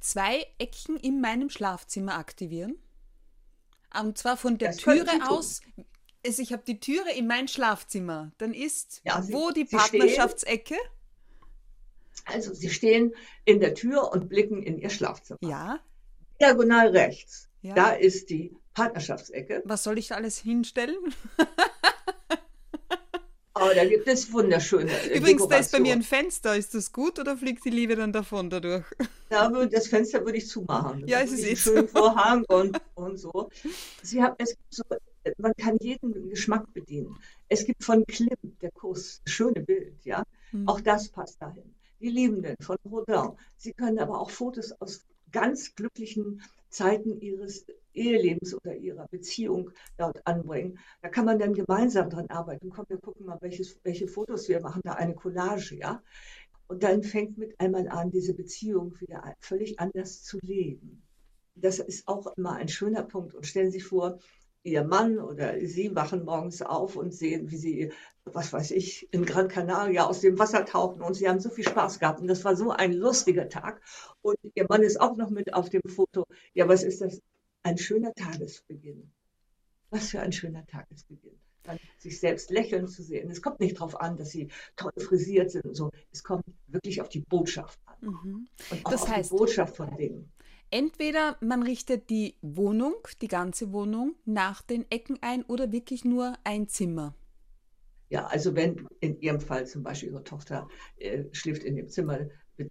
zwei 0.00 0.46
Ecken 0.58 0.96
in 0.96 1.20
meinem 1.20 1.50
Schlafzimmer 1.50 2.16
aktivieren. 2.16 2.78
Und 3.98 4.18
zwar 4.18 4.36
von 4.36 4.58
der 4.58 4.68
das 4.68 4.78
Türe 4.78 5.10
aus. 5.28 5.60
Also 6.24 6.42
ich 6.42 6.52
habe 6.52 6.64
die 6.66 6.80
Türe 6.80 7.12
in 7.16 7.26
mein 7.26 7.48
Schlafzimmer. 7.48 8.32
Dann 8.38 8.52
ist 8.52 9.00
ja, 9.04 9.22
Sie, 9.22 9.32
wo 9.32 9.50
die 9.50 9.64
Partnerschaftsecke? 9.64 10.76
Also 12.24 12.52
Sie 12.52 12.70
stehen 12.70 13.14
in 13.44 13.60
der 13.60 13.74
Tür 13.74 14.12
und 14.12 14.28
blicken 14.28 14.62
in 14.62 14.78
Ihr 14.78 14.90
Schlafzimmer. 14.90 15.38
Ja. 15.42 15.80
Diagonal 16.40 16.88
rechts. 16.88 17.48
Ja. 17.62 17.74
Da 17.74 17.90
ist 17.90 18.30
die 18.30 18.54
Partnerschaftsecke. 18.74 19.62
Was 19.64 19.84
soll 19.84 19.98
ich 19.98 20.08
da 20.08 20.16
alles 20.16 20.38
hinstellen? 20.38 21.14
Aber 23.56 23.74
da 23.74 23.86
gibt 23.86 24.06
es 24.06 24.30
wunderschöne. 24.30 24.92
Übrigens, 25.14 25.48
da 25.48 25.56
ist 25.56 25.72
bei 25.72 25.80
mir 25.80 25.94
ein 25.94 26.02
Fenster. 26.02 26.54
Ist 26.56 26.74
das 26.74 26.92
gut 26.92 27.18
oder 27.18 27.38
fliegt 27.38 27.64
die 27.64 27.70
Liebe 27.70 27.96
dann 27.96 28.12
davon 28.12 28.50
dadurch? 28.50 28.84
Ja, 29.28 29.48
das 29.48 29.88
Fenster 29.88 30.24
würde 30.24 30.38
ich 30.38 30.46
zumachen. 30.46 31.04
Ja, 31.08 31.20
es 31.20 31.32
ist 31.32 31.58
schön 31.58 31.88
Vorhang 31.88 32.44
und, 32.46 32.80
und 32.94 33.16
so. 33.16 33.50
Sie 34.00 34.22
haben, 34.22 34.36
es 34.38 34.50
gibt 34.50 34.72
so. 34.72 34.84
Man 35.38 35.52
kann 35.56 35.76
jeden 35.80 36.30
Geschmack 36.30 36.72
bedienen. 36.72 37.18
Es 37.48 37.64
gibt 37.64 37.82
von 37.82 38.06
Klim, 38.06 38.36
der 38.62 38.70
Kuss, 38.70 39.20
schöne 39.26 39.62
Bild, 39.62 39.94
ja. 40.04 40.22
Hm. 40.52 40.68
Auch 40.68 40.80
das 40.80 41.08
passt 41.08 41.42
dahin. 41.42 41.74
Die 41.98 42.10
Liebenden 42.10 42.54
von 42.60 42.76
Rodin. 42.88 43.32
Sie 43.56 43.72
können 43.72 43.98
aber 43.98 44.20
auch 44.20 44.30
Fotos 44.30 44.70
aus 44.80 45.04
ganz 45.32 45.74
glücklichen 45.74 46.40
Zeiten 46.70 47.20
ihres 47.20 47.66
Ehelebens 47.96 48.54
oder 48.54 48.76
ihrer 48.76 49.08
Beziehung 49.08 49.70
dort 49.96 50.26
anbringen. 50.26 50.78
Da 51.02 51.08
kann 51.08 51.24
man 51.24 51.38
dann 51.38 51.54
gemeinsam 51.54 52.10
dran 52.10 52.28
arbeiten. 52.28 52.70
Komm, 52.70 52.86
wir 52.88 52.98
gucken 52.98 53.26
mal, 53.26 53.38
welches, 53.40 53.78
welche 53.82 54.08
Fotos 54.08 54.48
wir 54.48 54.60
machen, 54.60 54.82
da 54.84 54.92
eine 54.92 55.14
Collage, 55.14 55.76
ja. 55.76 56.02
Und 56.68 56.82
dann 56.82 57.02
fängt 57.02 57.38
mit 57.38 57.58
einmal 57.60 57.88
an, 57.88 58.10
diese 58.10 58.34
Beziehung 58.34 59.00
wieder 59.00 59.34
völlig 59.40 59.78
anders 59.78 60.22
zu 60.22 60.38
leben. 60.42 61.02
Das 61.54 61.78
ist 61.78 62.06
auch 62.08 62.26
immer 62.36 62.54
ein 62.54 62.68
schöner 62.68 63.02
Punkt. 63.02 63.34
Und 63.34 63.46
stellen 63.46 63.70
Sie 63.70 63.78
sich 63.78 63.84
vor, 63.84 64.18
Ihr 64.66 64.82
Mann 64.82 65.18
oder 65.20 65.54
Sie 65.64 65.94
wachen 65.94 66.24
morgens 66.24 66.60
auf 66.60 66.96
und 66.96 67.14
sehen, 67.14 67.50
wie 67.52 67.56
Sie, 67.56 67.92
was 68.24 68.52
weiß 68.52 68.72
ich, 68.72 69.08
in 69.12 69.24
Gran 69.24 69.46
Canaria 69.46 70.06
aus 70.06 70.20
dem 70.20 70.38
Wasser 70.40 70.64
tauchen 70.64 71.02
und 71.02 71.14
Sie 71.14 71.28
haben 71.28 71.38
so 71.38 71.50
viel 71.50 71.64
Spaß 71.64 72.00
gehabt 72.00 72.20
und 72.20 72.26
das 72.26 72.44
war 72.44 72.56
so 72.56 72.72
ein 72.72 72.92
lustiger 72.92 73.48
Tag. 73.48 73.80
Und 74.22 74.36
Ihr 74.54 74.66
Mann 74.68 74.82
ist 74.82 75.00
auch 75.00 75.16
noch 75.16 75.30
mit 75.30 75.54
auf 75.54 75.70
dem 75.70 75.82
Foto. 75.86 76.24
Ja, 76.52 76.68
was 76.68 76.82
ist 76.82 77.00
das? 77.00 77.20
Ein 77.66 77.78
schöner 77.78 78.14
Tagesbeginn. 78.14 79.10
Was 79.90 80.10
für 80.10 80.20
ein 80.20 80.30
schöner 80.30 80.64
Tagesbeginn. 80.68 81.36
Dann 81.64 81.80
sich 81.98 82.20
selbst 82.20 82.48
lächeln 82.50 82.86
zu 82.86 83.02
sehen. 83.02 83.28
Es 83.28 83.42
kommt 83.42 83.58
nicht 83.58 83.74
darauf 83.74 84.00
an, 84.00 84.16
dass 84.16 84.30
sie 84.30 84.46
toll 84.76 84.92
frisiert 84.96 85.50
sind 85.50 85.64
und 85.64 85.74
so. 85.74 85.90
Es 86.12 86.22
kommt 86.22 86.44
wirklich 86.68 87.00
auf 87.00 87.08
die 87.08 87.22
Botschaft 87.28 87.80
an. 87.86 87.96
Mhm. 88.02 88.48
Und 88.70 88.86
auch 88.86 88.90
das 88.92 89.08
heißt, 89.08 89.32
die 89.32 89.36
Botschaft 89.36 89.76
von 89.76 89.96
Dingen. 89.96 90.30
Entweder 90.70 91.38
man 91.40 91.64
richtet 91.64 92.08
die 92.08 92.36
Wohnung, 92.40 92.94
die 93.20 93.26
ganze 93.26 93.72
Wohnung, 93.72 94.14
nach 94.24 94.62
den 94.62 94.88
Ecken 94.88 95.18
ein 95.20 95.42
oder 95.42 95.72
wirklich 95.72 96.04
nur 96.04 96.34
ein 96.44 96.68
Zimmer. 96.68 97.16
Ja, 98.10 98.26
also 98.26 98.54
wenn 98.54 98.86
in 99.00 99.20
Ihrem 99.20 99.40
Fall 99.40 99.66
zum 99.66 99.82
Beispiel 99.82 100.10
Ihre 100.10 100.22
Tochter 100.22 100.68
äh, 100.98 101.24
schläft 101.32 101.64
in 101.64 101.74
dem 101.74 101.88
Zimmer, 101.88 102.28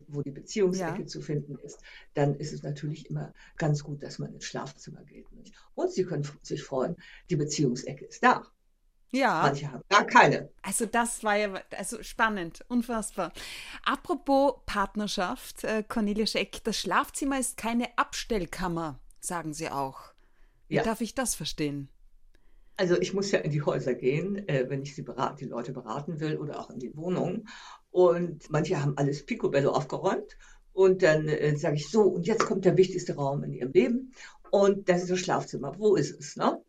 wo 0.08 0.22
die 0.22 0.32
Beziehungsecke 0.32 1.02
ja. 1.02 1.06
zu 1.06 1.22
finden 1.22 1.58
ist, 1.60 1.80
dann 2.14 2.36
ist 2.36 2.54
es 2.54 2.64
natürlich 2.64 3.10
immer 3.10 3.34
ganz 3.58 3.84
gut, 3.84 4.04
dass 4.04 4.20
man 4.20 4.34
ins 4.34 4.46
Schlafzimmer 4.46 5.04
geht. 5.04 5.32
Nicht? 5.34 5.54
Und 5.76 5.92
Sie 5.92 6.04
können 6.04 6.28
sich 6.42 6.64
freuen, 6.64 6.96
die 7.30 7.36
Beziehungsecke 7.36 8.06
ist 8.06 8.24
da. 8.24 8.46
Ja. 9.12 9.44
Manche 9.44 9.72
haben 9.72 9.84
gar 9.90 10.06
keine. 10.06 10.50
Also 10.62 10.86
das 10.86 11.24
war 11.24 11.38
ja 11.38 11.54
also 11.78 12.04
spannend, 12.04 12.66
unfassbar. 12.68 13.32
Apropos 13.84 14.56
Partnerschaft, 14.66 15.64
äh, 15.64 15.84
Cornelia 15.88 16.26
Scheck, 16.26 16.64
das 16.64 16.78
Schlafzimmer 16.78 17.40
ist 17.40 17.56
keine 17.56 17.98
Abstellkammer, 17.98 19.00
sagen 19.20 19.54
Sie 19.54 19.70
auch. 19.70 20.14
Wie 20.68 20.76
ja. 20.76 20.84
darf 20.84 21.02
ich 21.02 21.16
das 21.16 21.36
verstehen? 21.36 21.90
Also 22.78 23.00
ich 23.00 23.14
muss 23.14 23.32
ja 23.32 23.40
in 23.40 23.52
die 23.52 23.62
Häuser 23.62 23.94
gehen, 23.94 24.48
äh, 24.50 24.70
wenn 24.70 24.82
ich 24.82 24.96
sie 24.96 25.06
die 25.06 25.46
Leute 25.46 25.72
beraten 25.72 26.20
will 26.20 26.38
oder 26.38 26.60
auch 26.60 26.70
in 26.70 26.80
die 26.80 26.96
Wohnung. 26.98 27.48
Und 27.96 28.52
manche 28.52 28.84
haben 28.84 28.98
alles 28.98 29.26
picobello 29.26 29.72
aufgeräumt. 29.72 30.38
Und 30.74 31.02
dann 31.02 31.30
äh, 31.30 31.56
sage 31.56 31.78
ich 31.78 31.88
so, 31.90 32.02
und 32.02 32.28
jetzt 32.28 32.46
kommt 32.46 32.66
der 32.66 32.76
wichtigste 32.76 33.16
Raum 33.16 33.42
in 33.46 33.54
ihrem 33.54 33.72
Leben. 33.72 34.12
Und 34.52 34.90
das 34.90 35.04
ist 35.04 35.12
das 35.12 35.20
Schlafzimmer. 35.20 35.80
Wo 35.80 35.96
ist 35.96 36.20
es? 36.20 36.36
Ne? 36.36 36.62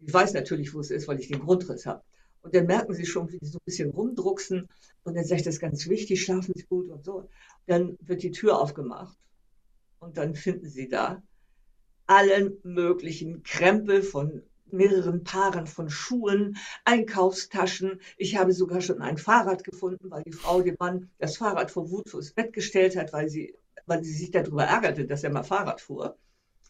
Ich 0.00 0.12
weiß 0.12 0.34
natürlich, 0.34 0.74
wo 0.74 0.80
es 0.80 0.90
ist, 0.90 1.08
weil 1.08 1.20
ich 1.20 1.28
den 1.28 1.40
Grundriss 1.40 1.86
habe. 1.86 2.02
Und 2.42 2.54
dann 2.54 2.66
merken 2.66 2.92
sie 2.92 3.06
schon, 3.06 3.32
wie 3.32 3.38
sie 3.40 3.50
so 3.50 3.56
ein 3.56 3.64
bisschen 3.64 3.88
rumdrucksen. 3.88 4.68
Und 5.04 5.14
dann 5.14 5.24
sage 5.24 5.36
ich, 5.40 5.44
das 5.46 5.54
ist 5.54 5.60
ganz 5.60 5.88
wichtig, 5.88 6.22
schlafen 6.22 6.52
Sie 6.54 6.64
gut 6.64 6.90
und 6.90 7.02
so. 7.02 7.30
Dann 7.64 7.96
wird 8.02 8.22
die 8.22 8.30
Tür 8.30 8.60
aufgemacht. 8.60 9.16
Und 10.00 10.18
dann 10.18 10.34
finden 10.34 10.68
sie 10.68 10.88
da 10.88 11.22
allen 12.06 12.58
möglichen 12.62 13.42
Krempel 13.42 14.02
von 14.02 14.42
mehreren 14.72 15.24
Paaren 15.24 15.66
von 15.66 15.90
Schuhen, 15.90 16.56
Einkaufstaschen. 16.84 18.00
Ich 18.16 18.36
habe 18.36 18.52
sogar 18.52 18.80
schon 18.80 19.00
ein 19.00 19.18
Fahrrad 19.18 19.64
gefunden, 19.64 20.10
weil 20.10 20.22
die 20.22 20.32
Frau 20.32 20.62
dem 20.62 20.76
Mann 20.78 21.10
das 21.18 21.36
Fahrrad 21.36 21.70
vor 21.70 21.90
Wut 21.90 22.08
vors 22.10 22.32
Bett 22.32 22.52
gestellt 22.52 22.96
hat, 22.96 23.12
weil 23.12 23.28
sie, 23.28 23.54
weil 23.86 24.04
sie 24.04 24.12
sich 24.12 24.30
darüber 24.30 24.64
ärgerte, 24.64 25.06
dass 25.06 25.24
er 25.24 25.30
mal 25.30 25.42
Fahrrad 25.42 25.80
fuhr. 25.80 26.16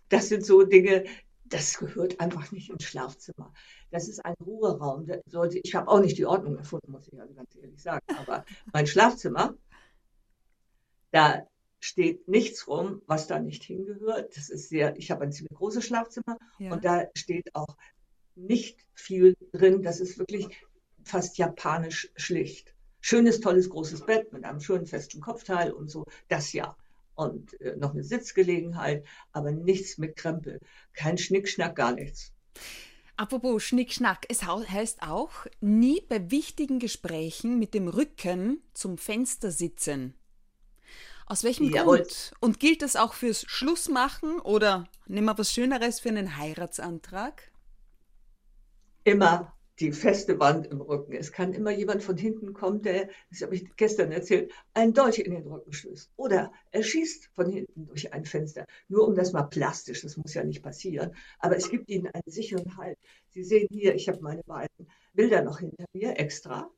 Das 0.08 0.28
sind 0.28 0.44
so 0.44 0.62
Dinge, 0.62 1.04
das 1.44 1.78
gehört 1.78 2.20
einfach 2.20 2.50
nicht 2.52 2.70
ins 2.70 2.84
Schlafzimmer. 2.84 3.52
Das 3.90 4.08
ist 4.08 4.24
ein 4.24 4.34
Ruheraum. 4.44 5.06
Ich 5.62 5.74
habe 5.74 5.88
auch 5.88 6.00
nicht 6.00 6.18
die 6.18 6.26
Ordnung 6.26 6.56
erfunden, 6.56 6.92
muss 6.92 7.08
ich 7.08 7.20
also 7.20 7.34
ganz 7.34 7.54
ehrlich 7.56 7.82
sagen. 7.82 8.04
Aber 8.18 8.44
mein 8.72 8.86
Schlafzimmer, 8.86 9.54
da 11.10 11.46
steht 11.80 12.28
nichts 12.28 12.66
rum, 12.66 13.02
was 13.06 13.26
da 13.26 13.38
nicht 13.38 13.62
hingehört. 13.62 14.36
Das 14.36 14.50
ist 14.50 14.68
sehr, 14.68 14.96
ich 14.96 15.10
habe 15.10 15.24
ein 15.24 15.32
ziemlich 15.32 15.56
großes 15.56 15.84
Schlafzimmer 15.84 16.38
ja. 16.58 16.72
und 16.72 16.84
da 16.84 17.06
steht 17.14 17.54
auch 17.54 17.76
nicht 18.34 18.86
viel 18.94 19.36
drin. 19.52 19.82
Das 19.82 20.00
ist 20.00 20.18
wirklich 20.18 20.48
fast 21.04 21.38
japanisch 21.38 22.10
schlicht. 22.16 22.74
Schönes, 23.00 23.40
tolles, 23.40 23.70
großes 23.70 24.06
Bett 24.06 24.32
mit 24.32 24.44
einem 24.44 24.60
schönen 24.60 24.86
festen 24.86 25.20
Kopfteil 25.20 25.72
und 25.72 25.88
so, 25.88 26.04
das 26.28 26.52
ja. 26.52 26.76
Und 27.14 27.60
äh, 27.60 27.76
noch 27.76 27.92
eine 27.92 28.04
Sitzgelegenheit, 28.04 29.04
aber 29.32 29.50
nichts 29.50 29.98
mit 29.98 30.16
Krempel. 30.16 30.60
Kein 30.92 31.18
Schnickschnack, 31.18 31.74
gar 31.74 31.92
nichts. 31.92 32.32
Apropos 33.16 33.64
Schnickschnack, 33.64 34.26
es 34.28 34.44
heißt 34.44 35.02
auch, 35.02 35.46
nie 35.60 36.00
bei 36.08 36.30
wichtigen 36.30 36.78
Gesprächen 36.78 37.58
mit 37.58 37.74
dem 37.74 37.88
Rücken 37.88 38.62
zum 38.74 38.96
Fenster 38.96 39.50
sitzen. 39.50 40.14
Aus 41.30 41.44
welchem 41.44 41.70
Jawohl. 41.70 41.98
Grund? 41.98 42.32
Und 42.40 42.58
gilt 42.58 42.80
das 42.80 42.96
auch 42.96 43.12
fürs 43.12 43.42
Schlussmachen 43.46 44.40
oder 44.40 44.88
nehmen 45.06 45.26
wir 45.26 45.36
was 45.36 45.52
Schöneres 45.52 46.00
für 46.00 46.08
einen 46.08 46.38
Heiratsantrag? 46.38 47.52
Immer 49.04 49.52
die 49.78 49.92
feste 49.92 50.40
Wand 50.40 50.66
im 50.68 50.80
Rücken. 50.80 51.12
Es 51.12 51.30
kann 51.30 51.52
immer 51.52 51.70
jemand 51.70 52.02
von 52.02 52.16
hinten 52.16 52.54
kommen, 52.54 52.80
der, 52.82 53.08
das 53.30 53.42
habe 53.42 53.54
ich 53.54 53.76
gestern 53.76 54.10
erzählt, 54.10 54.50
einen 54.72 54.94
Dolch 54.94 55.18
in 55.18 55.32
den 55.32 55.46
Rücken 55.46 55.72
stößt. 55.72 56.10
Oder 56.16 56.50
er 56.72 56.82
schießt 56.82 57.28
von 57.34 57.50
hinten 57.50 57.86
durch 57.86 58.12
ein 58.12 58.24
Fenster. 58.24 58.66
Nur 58.88 59.06
um 59.06 59.14
das 59.14 59.32
mal 59.32 59.44
plastisch, 59.44 60.02
das 60.02 60.16
muss 60.16 60.34
ja 60.34 60.42
nicht 60.42 60.62
passieren. 60.62 61.14
Aber 61.38 61.56
es 61.56 61.70
gibt 61.70 61.90
ihnen 61.90 62.08
einen 62.08 62.24
sicheren 62.26 62.76
Halt. 62.76 62.98
Sie 63.28 63.44
sehen 63.44 63.68
hier, 63.70 63.94
ich 63.94 64.08
habe 64.08 64.20
meine 64.20 64.42
beiden 64.44 64.88
Bilder 65.12 65.42
noch 65.42 65.60
hinter 65.60 65.84
mir 65.92 66.18
extra. 66.18 66.70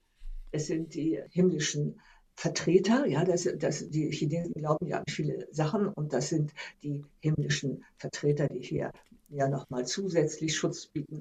Es 0.51 0.67
sind 0.67 0.95
die 0.95 1.23
himmlischen 1.31 2.01
Vertreter, 2.41 3.07
ja, 3.07 3.23
das, 3.23 3.47
das, 3.59 3.91
die 3.91 4.11
Chinesen 4.11 4.55
glauben 4.55 4.87
ja 4.87 4.97
an 4.97 5.05
viele 5.11 5.47
Sachen 5.53 5.89
und 5.89 6.15
das 6.15 6.31
sind 6.31 6.55
die 6.83 7.05
himmlischen 7.21 7.85
Vertreter, 7.99 8.49
die 8.49 8.63
hier 8.63 8.93
ja 9.29 9.47
nochmal 9.47 9.87
zusätzlich 9.87 10.57
Schutz 10.57 10.87
bieten. 10.87 11.21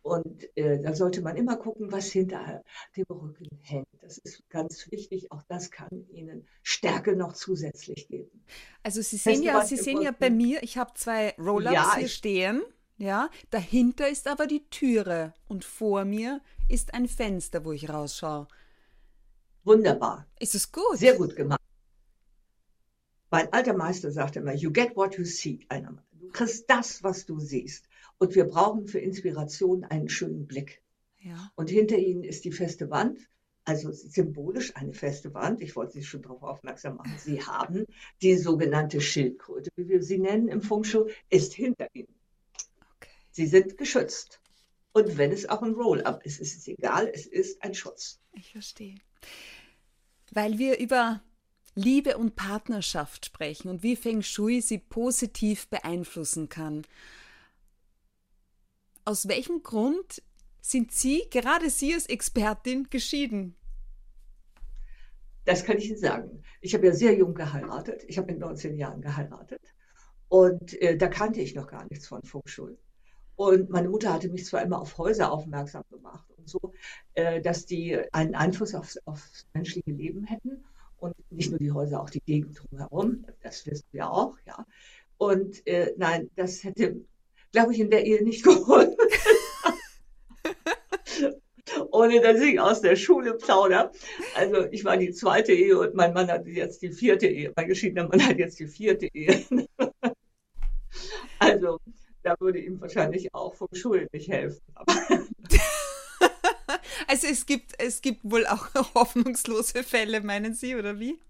Und 0.00 0.48
äh, 0.56 0.80
da 0.80 0.94
sollte 0.94 1.20
man 1.20 1.36
immer 1.36 1.56
gucken, 1.56 1.92
was 1.92 2.10
hinter 2.10 2.64
dem 2.96 3.04
Rücken 3.10 3.46
hängt. 3.60 3.86
Das 4.00 4.16
ist 4.16 4.48
ganz 4.48 4.90
wichtig. 4.90 5.30
Auch 5.32 5.42
das 5.48 5.70
kann 5.70 6.06
Ihnen 6.10 6.46
Stärke 6.62 7.14
noch 7.14 7.34
zusätzlich 7.34 8.08
geben. 8.08 8.42
Also 8.82 9.02
Sie 9.02 9.18
sehen 9.18 9.42
ja, 9.42 9.62
Sie 9.66 9.76
sehen 9.76 10.00
ja 10.00 10.12
bei 10.18 10.30
mir, 10.30 10.62
ich 10.62 10.78
habe 10.78 10.94
zwei 10.94 11.34
Roll-ups 11.38 11.74
ja, 11.74 11.96
hier 11.96 12.08
stehen. 12.08 12.62
Ja, 12.96 13.28
dahinter 13.50 14.08
ist 14.08 14.26
aber 14.28 14.46
die 14.46 14.64
Türe 14.70 15.34
und 15.46 15.62
vor 15.62 16.06
mir 16.06 16.40
ist 16.70 16.94
ein 16.94 17.06
Fenster, 17.06 17.66
wo 17.66 17.72
ich 17.72 17.90
rausschaue. 17.90 18.46
Wunderbar. 19.64 20.26
Ist 20.38 20.54
es 20.54 20.70
gut? 20.70 20.98
Sehr 20.98 21.16
gut 21.16 21.34
gemacht. 21.34 21.60
Mein 23.30 23.52
alter 23.52 23.74
Meister 23.74 24.12
sagte 24.12 24.38
immer, 24.38 24.54
you 24.54 24.70
get 24.70 24.94
what 24.94 25.16
you 25.16 25.24
see. 25.24 25.66
Du 26.12 26.28
kriegst 26.30 26.70
das, 26.70 27.02
was 27.02 27.26
du 27.26 27.40
siehst. 27.40 27.88
Und 28.18 28.34
wir 28.34 28.44
brauchen 28.44 28.86
für 28.86 29.00
Inspiration 29.00 29.84
einen 29.84 30.08
schönen 30.08 30.46
Blick. 30.46 30.82
Ja. 31.18 31.50
Und 31.56 31.70
hinter 31.70 31.98
ihnen 31.98 32.22
ist 32.22 32.44
die 32.44 32.52
feste 32.52 32.90
Wand, 32.90 33.18
also 33.64 33.90
symbolisch 33.90 34.76
eine 34.76 34.92
feste 34.92 35.32
Wand. 35.32 35.62
Ich 35.62 35.74
wollte 35.74 35.94
Sie 35.94 36.04
schon 36.04 36.22
darauf 36.22 36.42
aufmerksam 36.42 36.96
machen. 36.96 37.14
Sie 37.18 37.42
haben 37.42 37.86
die 38.20 38.36
sogenannte 38.36 39.00
Schildkröte, 39.00 39.70
wie 39.76 39.88
wir 39.88 40.02
sie 40.02 40.18
nennen 40.18 40.48
im 40.48 40.60
Feng 40.60 40.84
Shui, 40.84 41.10
ist 41.30 41.54
hinter 41.54 41.88
ihnen. 41.94 42.14
Okay. 42.96 43.10
Sie 43.30 43.46
sind 43.46 43.78
geschützt. 43.78 44.40
Und 44.94 45.18
wenn 45.18 45.32
es 45.32 45.48
auch 45.48 45.62
ein 45.62 45.74
Roll-up 45.74 46.24
ist, 46.24 46.40
ist 46.40 46.56
es 46.56 46.66
egal, 46.66 47.10
es 47.12 47.26
ist 47.26 47.62
ein 47.62 47.74
Schutz. 47.74 48.20
Ich 48.32 48.52
verstehe 48.52 48.96
weil 50.34 50.58
wir 50.58 50.78
über 50.78 51.22
Liebe 51.74 52.18
und 52.18 52.36
Partnerschaft 52.36 53.26
sprechen 53.26 53.68
und 53.68 53.82
wie 53.82 53.96
Feng 53.96 54.22
Shui 54.22 54.60
sie 54.60 54.78
positiv 54.78 55.68
beeinflussen 55.68 56.48
kann. 56.48 56.82
Aus 59.04 59.28
welchem 59.28 59.62
Grund 59.62 60.22
sind 60.60 60.92
Sie, 60.92 61.24
gerade 61.30 61.68
Sie 61.68 61.92
als 61.92 62.06
Expertin, 62.06 62.88
geschieden? 62.90 63.54
Das 65.44 65.64
kann 65.64 65.76
ich 65.76 65.90
Ihnen 65.90 65.98
sagen. 65.98 66.42
Ich 66.62 66.74
habe 66.74 66.86
ja 66.86 66.94
sehr 66.94 67.14
jung 67.14 67.34
geheiratet. 67.34 68.02
Ich 68.08 68.16
habe 68.16 68.32
mit 68.32 68.40
19 68.40 68.76
Jahren 68.76 69.02
geheiratet. 69.02 69.60
Und 70.28 70.80
äh, 70.80 70.96
da 70.96 71.08
kannte 71.08 71.40
ich 71.42 71.54
noch 71.54 71.66
gar 71.66 71.86
nichts 71.90 72.08
von 72.08 72.22
Feng 72.22 72.40
Shui. 72.46 72.78
Und 73.36 73.70
meine 73.70 73.88
Mutter 73.88 74.12
hatte 74.12 74.28
mich 74.28 74.46
zwar 74.46 74.62
immer 74.62 74.80
auf 74.80 74.96
Häuser 74.98 75.32
aufmerksam 75.32 75.84
gemacht 75.90 76.24
und 76.36 76.48
so, 76.48 76.72
äh, 77.14 77.40
dass 77.40 77.66
die 77.66 77.98
einen 78.12 78.34
Einfluss 78.34 78.74
aufs, 78.74 78.98
aufs 79.06 79.46
menschliche 79.52 79.90
Leben 79.90 80.24
hätten. 80.24 80.64
Und 80.98 81.14
nicht 81.30 81.50
nur 81.50 81.58
die 81.58 81.72
Häuser, 81.72 82.00
auch 82.00 82.10
die 82.10 82.22
Gegend 82.22 82.58
drumherum. 82.58 83.26
Das 83.42 83.66
wissen 83.66 83.86
wir 83.92 84.10
auch, 84.10 84.38
ja. 84.46 84.64
Und 85.18 85.66
äh, 85.66 85.92
nein, 85.96 86.30
das 86.36 86.64
hätte, 86.64 86.96
glaube 87.52 87.72
ich, 87.72 87.80
in 87.80 87.90
der 87.90 88.06
Ehe 88.06 88.22
nicht 88.24 88.42
geholfen. 88.44 88.96
Ohne 91.90 92.20
dass 92.20 92.40
ich 92.40 92.60
aus 92.60 92.80
der 92.80 92.96
Schule 92.96 93.34
plaudere. 93.34 93.90
Also 94.34 94.66
ich 94.70 94.84
war 94.84 94.96
die 94.96 95.12
zweite 95.12 95.52
Ehe 95.52 95.78
und 95.78 95.94
mein 95.94 96.12
Mann 96.12 96.30
hat 96.30 96.46
jetzt 96.46 96.82
die 96.82 96.90
vierte 96.90 97.26
Ehe. 97.26 97.52
Mein 97.56 97.68
geschiedener 97.68 98.08
Mann 98.08 98.24
hat 98.24 98.38
jetzt 98.38 98.58
die 98.60 98.66
vierte 98.66 99.06
Ehe. 99.12 99.44
also 101.38 101.78
da 102.24 102.34
würde 102.40 102.58
ihm 102.58 102.80
wahrscheinlich 102.80 103.32
auch 103.34 103.54
vom 103.54 103.68
Schulen 103.72 104.08
nicht 104.12 104.28
helfen. 104.28 104.60
also 107.06 107.26
es 107.28 107.46
gibt, 107.46 107.72
es 107.78 108.00
gibt 108.02 108.20
wohl 108.24 108.46
auch 108.46 108.68
hoffnungslose 108.94 109.82
Fälle, 109.84 110.22
meinen 110.22 110.54
Sie, 110.54 110.74
oder 110.74 110.98
wie? 110.98 111.20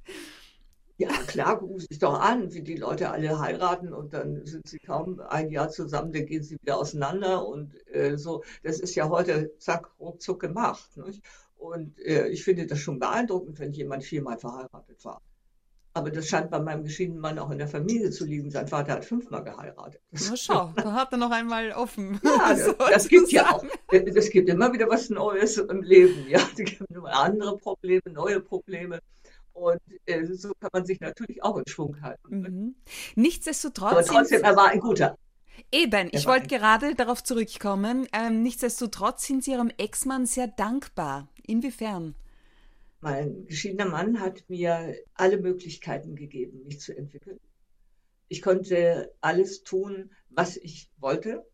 Ja, 0.96 1.10
klar, 1.26 1.58
gucken 1.58 1.80
Sie 1.80 1.86
sich 1.90 1.98
doch 1.98 2.20
an, 2.20 2.54
wie 2.54 2.62
die 2.62 2.76
Leute 2.76 3.10
alle 3.10 3.40
heiraten 3.40 3.92
und 3.92 4.14
dann 4.14 4.46
sind 4.46 4.68
sie 4.68 4.78
kaum 4.78 5.20
ein 5.28 5.50
Jahr 5.50 5.68
zusammen, 5.68 6.12
dann 6.12 6.24
gehen 6.24 6.44
sie 6.44 6.56
wieder 6.62 6.78
auseinander 6.78 7.44
und 7.44 7.74
äh, 7.92 8.16
so. 8.16 8.44
Das 8.62 8.78
ist 8.78 8.94
ja 8.94 9.08
heute 9.08 9.58
zack, 9.58 9.90
ruckzuck 9.98 10.40
gemacht. 10.40 10.96
Nicht? 10.96 11.24
Und 11.56 11.98
äh, 11.98 12.28
ich 12.28 12.44
finde 12.44 12.66
das 12.66 12.78
schon 12.78 13.00
beeindruckend, 13.00 13.58
wenn 13.58 13.72
jemand 13.72 14.04
viermal 14.04 14.38
verheiratet 14.38 15.04
war. 15.04 15.20
Aber 15.96 16.10
das 16.10 16.26
scheint 16.26 16.50
bei 16.50 16.58
meinem 16.58 16.82
geschiedenen 16.82 17.20
Mann 17.20 17.38
auch 17.38 17.50
in 17.50 17.58
der 17.58 17.68
Familie 17.68 18.10
zu 18.10 18.24
liegen. 18.24 18.50
Sein 18.50 18.66
Vater 18.66 18.94
hat 18.94 19.04
fünfmal 19.04 19.44
geheiratet. 19.44 20.00
Na 20.10 20.36
schau, 20.36 20.72
da 20.76 20.92
hat 20.92 21.12
er 21.12 21.18
noch 21.18 21.30
einmal 21.30 21.70
offen. 21.70 22.20
Ja, 22.24 22.54
das, 22.54 22.76
das 22.76 23.08
gibt 23.08 23.30
ja 23.30 23.48
auch. 23.48 23.64
Es 23.90 24.30
gibt 24.30 24.48
immer 24.48 24.72
wieder 24.72 24.88
was 24.88 25.08
Neues 25.08 25.56
im 25.56 25.82
Leben. 25.82 26.26
Ja, 26.28 26.40
es 26.40 26.56
gibt 26.56 26.90
immer 26.90 27.14
andere 27.14 27.56
Probleme, 27.58 28.02
neue 28.12 28.40
Probleme. 28.40 28.98
Und 29.52 29.80
äh, 30.06 30.26
so 30.26 30.52
kann 30.58 30.70
man 30.72 30.84
sich 30.84 30.98
natürlich 31.00 31.44
auch 31.44 31.56
in 31.58 31.66
Schwung 31.68 32.02
halten. 32.02 32.40
Mhm. 32.40 32.74
Nichtsdestotrotz. 33.14 33.92
Aber 33.92 34.04
trotzdem, 34.04 34.42
er 34.42 34.56
war 34.56 34.70
ein 34.70 34.80
guter. 34.80 35.16
Eben, 35.70 36.08
ich 36.10 36.26
wollte 36.26 36.48
gerade 36.48 36.96
darauf 36.96 37.22
zurückkommen. 37.22 38.08
Ähm, 38.12 38.42
nichtsdestotrotz 38.42 39.26
sind 39.26 39.44
Sie 39.44 39.52
Ihrem 39.52 39.70
Ex-Mann 39.76 40.26
sehr 40.26 40.48
dankbar. 40.48 41.28
Inwiefern? 41.46 42.16
Mein 43.04 43.46
geschiedener 43.46 43.84
Mann 43.84 44.18
hat 44.18 44.48
mir 44.48 44.96
alle 45.12 45.36
Möglichkeiten 45.36 46.16
gegeben, 46.16 46.64
mich 46.64 46.80
zu 46.80 46.96
entwickeln. 46.96 47.38
Ich 48.28 48.40
konnte 48.40 49.14
alles 49.20 49.62
tun, 49.62 50.10
was 50.30 50.56
ich 50.56 50.90
wollte. 50.96 51.44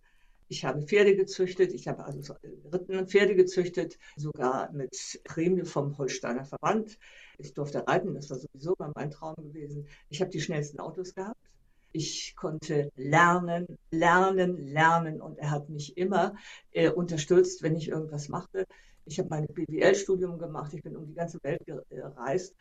Ich 0.47 0.65
habe 0.65 0.83
Pferde 0.83 1.17
gezüchtet, 1.17 1.73
ich 1.73 1.89
habe 1.89 2.05
also 2.05 2.37
Ritten 2.73 2.95
und 2.95 3.11
Pferde 3.11 3.35
gezüchtet, 3.35 3.99
sogar 4.15 4.71
mit 4.71 5.21
Prämie 5.25 5.65
vom 5.65 5.99
Holsteiner 5.99 6.45
Verband. 6.45 6.97
Ich 7.37 7.53
durfte 7.53 7.85
reiten, 7.85 8.15
das 8.15 8.31
war 8.31 8.39
sowieso 8.39 8.77
mein 8.95 9.11
Traum 9.11 9.35
gewesen. 9.35 9.89
Ich 10.09 10.21
habe 10.21 10.31
die 10.31 10.41
schnellsten 10.41 10.79
Autos 10.79 11.17
gehabt. 11.17 11.50
Ich 11.93 12.35
konnte 12.37 12.91
lernen, 12.97 13.67
lernen, 13.91 14.57
lernen 14.59 15.21
und 15.21 15.39
er 15.39 15.51
hat 15.51 15.69
mich 15.69 15.97
immer 15.97 16.35
äh, 16.73 16.91
unterstützt, 16.91 17.63
wenn 17.63 17.77
ich 17.77 17.89
irgendwas 17.89 18.29
machte. 18.29 18.67
Ich 19.07 19.19
habe 19.19 19.29
mein 19.29 19.47
BWL-Studium 19.47 20.39
gemacht, 20.39 20.73
ich 20.73 20.83
bin 20.83 20.97
um 20.97 21.07
die 21.07 21.15
ganze 21.15 21.39
Welt 21.43 21.63
gereist. 21.65 22.55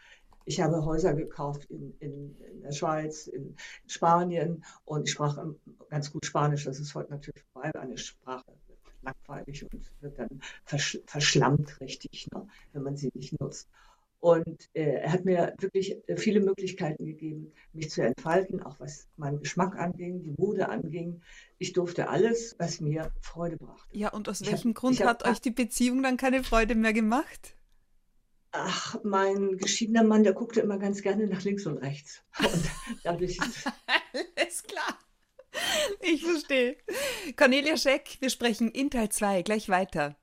Ich 0.45 0.61
habe 0.61 0.83
Häuser 0.83 1.13
gekauft 1.13 1.65
in, 1.65 1.93
in, 1.99 2.35
in 2.41 2.61
der 2.61 2.71
Schweiz, 2.71 3.27
in 3.27 3.55
Spanien 3.85 4.65
und 4.85 5.07
ich 5.07 5.11
sprach 5.11 5.37
ganz 5.89 6.11
gut 6.11 6.25
Spanisch. 6.25 6.63
Das 6.63 6.79
ist 6.79 6.95
heute 6.95 7.11
natürlich 7.11 7.43
vorbei. 7.53 7.71
Eine 7.75 7.97
Sprache 7.97 8.51
langweilig 9.01 9.65
und 9.71 9.91
wird 10.01 10.17
dann 10.17 10.41
versch 10.65 10.99
verschlammt 11.05 11.79
richtig, 11.81 12.27
ne, 12.33 12.47
wenn 12.73 12.83
man 12.83 12.97
sie 12.97 13.11
nicht 13.13 13.39
nutzt. 13.39 13.69
Und 14.21 14.69
äh, 14.73 14.81
er 14.81 15.13
hat 15.13 15.23
mir 15.23 15.53
wirklich 15.59 15.95
äh, 16.07 16.17
viele 16.17 16.41
Möglichkeiten 16.41 17.05
gegeben, 17.05 17.53
mich 17.71 17.89
zu 17.89 18.01
entfalten, 18.01 18.61
auch 18.61 18.77
was 18.79 19.07
meinen 19.15 19.39
Geschmack 19.39 19.77
anging, 19.77 20.21
die 20.23 20.35
Mode 20.37 20.67
anging. 20.67 21.21
Ich 21.57 21.71
durfte 21.71 22.09
alles, 22.09 22.55
was 22.59 22.81
mir 22.81 23.11
Freude 23.21 23.55
brachte. 23.57 23.97
Ja, 23.97 24.09
und 24.09 24.27
aus 24.27 24.41
ich 24.41 24.51
welchem 24.51 24.71
hab, 24.71 24.75
Grund 24.75 24.99
hat 24.99 25.23
hab, 25.23 25.31
euch 25.31 25.39
die 25.39 25.51
Beziehung 25.51 26.03
dann 26.03 26.17
keine 26.17 26.43
Freude 26.43 26.75
mehr 26.75 26.91
gemacht? 26.91 27.55
Ach, 28.51 28.97
mein 29.03 29.57
geschiedener 29.57 30.03
Mann, 30.03 30.23
der 30.23 30.33
guckte 30.33 30.59
immer 30.59 30.79
ganz 30.79 31.01
gerne 31.01 31.27
nach 31.27 31.43
links 31.43 31.65
und 31.65 31.77
rechts. 31.77 32.21
Und 32.39 32.69
dadurch 33.03 33.39
Alles 33.39 34.63
klar. 34.63 34.99
Ich 36.01 36.23
verstehe. 36.25 36.77
Cornelia 37.37 37.77
Scheck, 37.77 38.17
wir 38.19 38.29
sprechen 38.29 38.69
in 38.69 38.89
Teil 38.89 39.09
2 39.09 39.43
gleich 39.43 39.69
weiter. 39.69 40.17